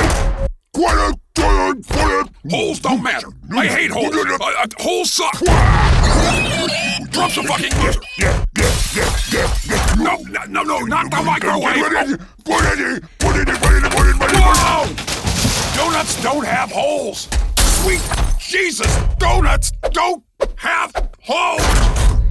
Quiet, 0.72 1.16
quiet, 1.34 1.86
quiet. 1.86 2.28
Holes 2.50 2.78
don't 2.80 3.02
matter. 3.02 3.28
I 3.54 3.66
hate 3.66 3.90
holes. 3.90 4.14
Uh, 4.14 4.36
uh, 4.40 4.66
holes 4.78 5.12
suck. 5.12 5.32
Drop 7.10 7.32
the 7.32 7.42
fucking 7.42 7.70
buzzer. 7.70 8.00
Yeah, 8.18 8.44
No, 8.92 10.18
no, 10.28 10.44
no, 10.48 10.62
no, 10.62 10.78
not 10.80 11.10
the 11.10 11.22
microwave. 11.24 11.76
Put 11.76 11.92
it 11.94 12.20
put 12.44 12.64
it 12.66 13.02
put 13.18 13.36
it 13.36 13.46
put 13.48 13.72
it 13.72 13.90
put 13.90 14.06
it 14.06 14.16
put 14.20 14.28
it 14.28 14.34
in. 14.34 14.42
Whoa! 14.42 14.84
Donuts 15.74 16.22
don't 16.22 16.44
have 16.44 16.70
holes. 16.70 17.26
Sweet 17.56 18.02
Jesus, 18.38 18.94
donuts 19.18 19.72
don't 19.92 20.22
have 20.56 20.92
holes. 21.22 21.62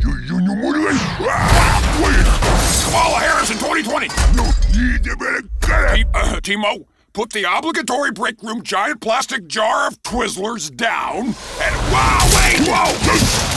You, 0.02 0.16
you, 0.20 0.40
you, 0.40 0.54
what? 0.54 0.86
Ah, 1.32 1.98
wait. 1.98 2.86
Kamala 2.86 3.20
Harris 3.20 3.50
in 3.50 3.58
2020. 3.58 4.08
No, 4.36 4.48
you 4.72 5.00
better 5.16 5.42
get 5.62 6.00
it. 6.00 6.04
T- 6.04 6.10
uh, 6.14 6.40
Timo, 6.42 6.86
put 7.14 7.32
the 7.32 7.44
obligatory 7.52 8.12
break 8.12 8.40
room 8.44 8.62
giant 8.62 9.02
plastic 9.02 9.48
jar 9.48 9.88
of 9.88 10.00
Twizzlers 10.04 10.70
down 10.76 11.26
and. 11.26 11.76
Wow, 11.92 12.20
wait! 12.36 12.68
Whoa! 12.68 12.92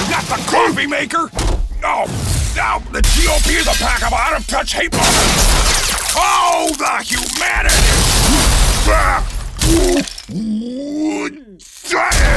You 0.02 0.10
got 0.10 0.24
the 0.24 0.42
coffee 0.50 0.86
maker? 0.86 1.28
No, 1.82 2.06
no, 2.56 2.78
the 2.92 3.00
GOP 3.00 3.58
is 3.58 3.66
a 3.66 3.72
pack 3.82 4.06
of 4.06 4.12
out 4.12 4.36
of 4.36 4.46
touch 4.46 4.74
hate 4.74 4.92
mongers. 4.92 5.90
call 6.12 6.68
the 6.74 7.02
humanity 7.02 7.74
back 8.86 9.24
would 10.30 11.60
say. 11.60 12.34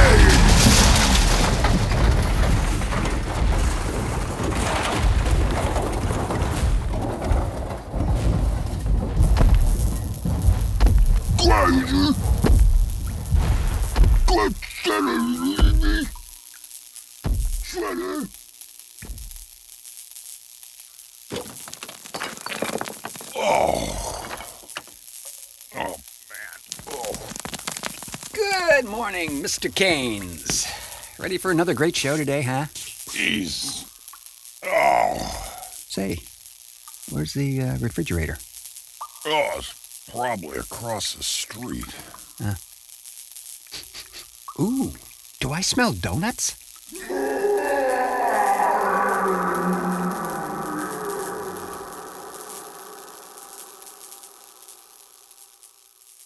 Crazy. 23.38 23.92
Good 25.72 25.86
Shredder. 26.24 26.58
Shredder. 26.82 28.32
Good 28.32 28.84
morning, 28.86 29.42
Mr. 29.42 29.70
Kanes. 29.70 30.66
Ready 31.18 31.38
for 31.38 31.50
another 31.50 31.74
great 31.74 31.96
show 31.96 32.16
today, 32.16 32.42
huh? 32.42 32.66
Jeez. 32.74 33.84
Oh, 34.64 35.16
Say, 35.88 36.18
where's 37.10 37.32
the 37.34 37.60
uh, 37.62 37.78
refrigerator? 37.78 38.38
oh, 39.26 39.50
it's 39.56 40.08
probably 40.10 40.58
across 40.58 41.14
the 41.14 41.22
street. 41.22 41.84
Ooh, 44.60 44.92
do 45.40 45.52
I 45.52 45.60
smell 45.60 45.92
donuts? 45.92 46.56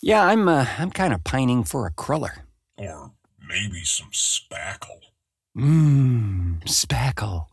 Yeah, 0.03 0.25
I'm 0.25 0.49
uh, 0.49 0.67
I'm 0.79 0.91
kind 0.91 1.15
of 1.15 1.23
pining 1.23 1.63
for 1.63 1.87
a 1.87 1.91
cruller. 1.91 2.45
Or 2.77 3.13
maybe 3.49 3.85
some 3.85 4.11
spackle. 4.11 5.01
Mmm, 5.57 6.63
spackle. 6.65 7.47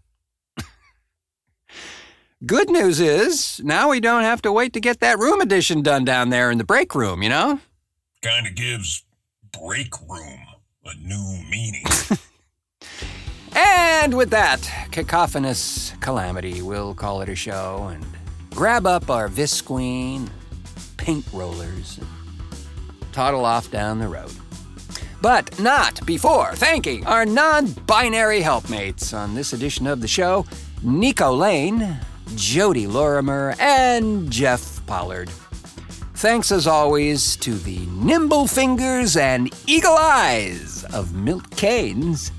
Good 2.46 2.70
news 2.70 3.00
is 3.00 3.60
now 3.64 3.90
we 3.90 4.00
don't 4.00 4.24
have 4.24 4.42
to 4.44 4.52
wait 4.52 4.74
to 4.74 4.80
get 4.80 5.02
that 5.02 5.20
room 5.20 5.42
addition 5.42 5.82
done 5.82 6.06
down 6.06 6.30
there 6.30 6.50
in 6.50 6.58
the 6.58 6.64
break 6.64 6.96
room, 6.96 7.22
you 7.22 7.28
know? 7.28 7.60
Kind 8.22 8.48
of 8.48 8.56
gives 8.56 9.04
break 9.52 9.94
room 10.08 10.40
a 10.86 10.96
new 10.96 11.44
meaning. 11.50 11.84
And 13.56 14.16
with 14.16 14.30
that 14.30 14.62
cacophonous 14.92 15.94
calamity, 16.00 16.62
we'll 16.62 16.94
call 16.94 17.22
it 17.22 17.28
a 17.28 17.36
show 17.36 17.90
and 17.92 18.06
grab 18.52 18.86
up 18.86 19.10
our 19.10 19.28
Visqueen, 19.28 20.30
paint 20.96 21.26
rollers, 21.34 22.00
toddle 23.12 23.46
off 23.46 23.72
down 23.72 24.00
the 24.00 24.08
road. 24.08 24.32
But 25.22 25.60
not 25.60 26.06
before 26.06 26.56
thanking 26.56 27.06
our 27.06 27.26
non 27.26 27.68
binary 27.86 28.42
helpmates 28.42 29.14
on 29.14 29.36
this 29.36 29.54
edition 29.54 29.86
of 29.88 30.02
the 30.02 30.08
show 30.08 30.46
Nico 30.82 31.34
Lane, 31.34 32.00
Jodi 32.36 32.88
Lorimer, 32.88 33.56
and 33.60 34.32
Jeff 34.32 34.86
Pollard. 34.88 35.30
Thanks 36.16 36.52
as 36.52 36.68
always 36.68 37.36
to 37.38 37.54
the 37.54 37.86
nimble 37.88 38.48
fingers 38.48 39.16
and 39.18 39.50
eagle 39.68 39.96
eyes 39.96 40.84
of 40.94 41.14
Milt 41.14 41.50
Kanes 41.52 42.32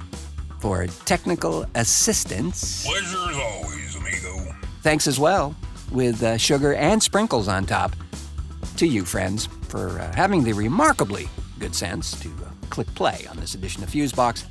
for 0.58 0.86
technical 1.06 1.64
assistance. 1.74 2.84
Pleasure 2.86 3.30
as 3.30 3.36
always, 3.36 3.96
amigo. 3.96 4.54
Thanks 4.82 5.06
as 5.06 5.18
well, 5.18 5.54
with 5.90 6.22
uh, 6.22 6.36
sugar 6.36 6.74
and 6.74 7.02
sprinkles 7.02 7.48
on 7.48 7.64
top, 7.64 7.96
to 8.76 8.86
you, 8.86 9.04
friends, 9.04 9.48
for 9.70 10.00
uh, 10.00 10.12
having 10.14 10.42
the 10.42 10.52
remarkably 10.52 11.28
good 11.60 11.74
sense 11.74 12.18
to 12.20 12.28
uh, 12.28 12.50
click 12.70 12.92
play 12.94 13.26
on 13.30 13.36
this 13.36 13.54
edition 13.54 13.82
of 13.82 13.90
Fusebox. 13.90 14.44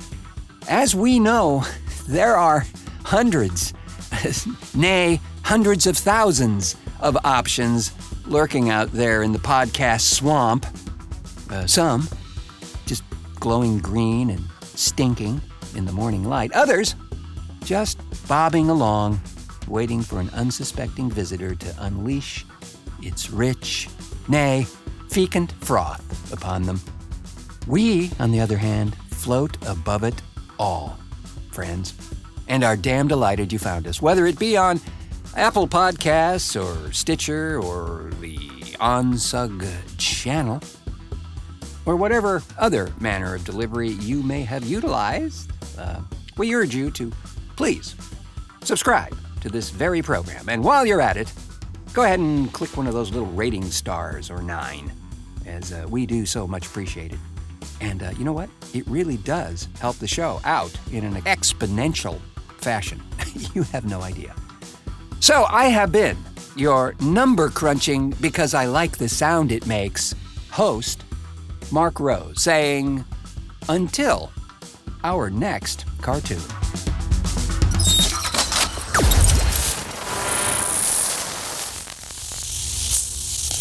As 0.70 0.96
we 0.96 1.20
know, 1.20 1.66
there 2.08 2.38
are 2.38 2.66
hundreds, 3.04 3.74
nay, 4.76 5.20
hundreds 5.44 5.86
of 5.88 5.98
thousands 5.98 6.76
of 7.02 7.18
options 7.26 7.92
lurking 8.26 8.70
out 8.70 8.92
there 8.92 9.24
in 9.24 9.34
the 9.34 9.40
podcast 9.40 10.02
swamp. 10.02 10.66
Uh, 11.50 11.66
some 11.66 12.08
just 12.86 13.04
glowing 13.40 13.80
green 13.80 14.30
and 14.30 14.44
stinking 14.62 15.42
in 15.76 15.86
the 15.86 15.92
morning 15.92 16.24
light. 16.24 16.52
Others 16.54 16.96
just 17.64 18.00
bobbing 18.28 18.70
along, 18.70 19.20
waiting 19.68 20.02
for 20.02 20.20
an 20.20 20.30
unsuspecting 20.30 21.10
visitor 21.10 21.56
to 21.56 21.76
unleash 21.80 22.46
its 23.02 23.30
rich, 23.30 23.90
nay, 24.28 24.66
fecund 25.10 25.52
froth 25.62 26.32
upon 26.32 26.64
them. 26.64 26.82
We, 27.68 28.12
on 28.20 28.32
the 28.32 28.40
other 28.40 28.58
hand, 28.58 28.96
float 29.12 29.58
above 29.68 30.04
it 30.04 30.22
all, 30.58 30.98
friends, 31.52 31.94
and 32.48 32.64
are 32.64 32.76
damn 32.76 33.08
delighted 33.08 33.52
you 33.54 33.60
found 33.60 33.88
us, 33.88 34.02
whether 34.02 34.26
it 34.26 34.40
be 34.40 34.58
on 34.58 34.80
Apple 35.36 35.68
Podcasts 35.68 36.60
or 36.60 36.92
Stitcher 36.92 37.60
or 37.60 38.12
the 38.20 38.38
OnSug 38.80 39.68
channel, 39.98 40.62
or 41.86 41.96
whatever 41.96 42.42
other 42.58 42.92
manner 43.00 43.36
of 43.36 43.46
delivery 43.46 43.90
you 43.90 44.24
may 44.24 44.42
have 44.42 44.64
utilized. 44.64 45.52
Uh, 45.78 46.02
we 46.38 46.54
urge 46.56 46.76
you 46.76 46.92
to 46.92 47.12
please 47.56 47.96
subscribe 48.64 49.16
to 49.42 49.50
this 49.50 49.70
very 49.70 50.02
program. 50.02 50.50
And 50.50 50.64
while 50.64 50.86
you're 50.86 51.02
at 51.02 51.18
it, 51.18 51.32
go 51.94 52.04
ahead 52.04 52.20
and 52.20 52.52
click 52.52 52.76
one 52.78 52.88
of 52.88 52.94
those 52.94 53.12
little 53.12 53.28
rating 53.28 53.66
stars 53.66 54.30
or 54.30 54.42
nine, 54.42 54.92
as 55.50 55.74
uh, 55.74 55.86
we 55.90 56.06
do 56.06 56.26
so 56.26 56.48
much 56.48 56.66
appreciate 56.68 57.12
it. 57.12 57.20
And 57.82 58.04
uh, 58.04 58.12
you 58.18 58.24
know 58.24 58.34
what? 58.34 58.50
It 58.74 58.86
really 58.88 59.18
does 59.18 59.68
help 59.80 59.98
the 59.98 60.08
show 60.08 60.40
out 60.44 60.72
in 60.92 61.04
an 61.04 61.16
exponential 61.24 62.20
fashion. 62.58 63.02
you 63.54 63.64
have 63.64 63.86
no 63.86 64.02
idea. 64.02 64.36
So 65.20 65.46
I 65.50 65.66
have 65.66 65.92
been 65.92 66.18
your 66.56 66.96
number 67.02 67.50
crunching 67.50 68.12
because 68.22 68.54
I 68.54 68.66
like 68.66 68.98
the 68.98 69.10
sound 69.10 69.52
it 69.52 69.66
makes 69.66 70.14
host, 70.52 71.04
Marc 71.72 72.00
Rose, 72.00 72.42
saying, 72.42 73.06
until 73.68 74.32
our 75.04 75.30
next 75.30 75.86
cartoon. 76.02 76.40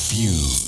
Fuse. 0.09 0.68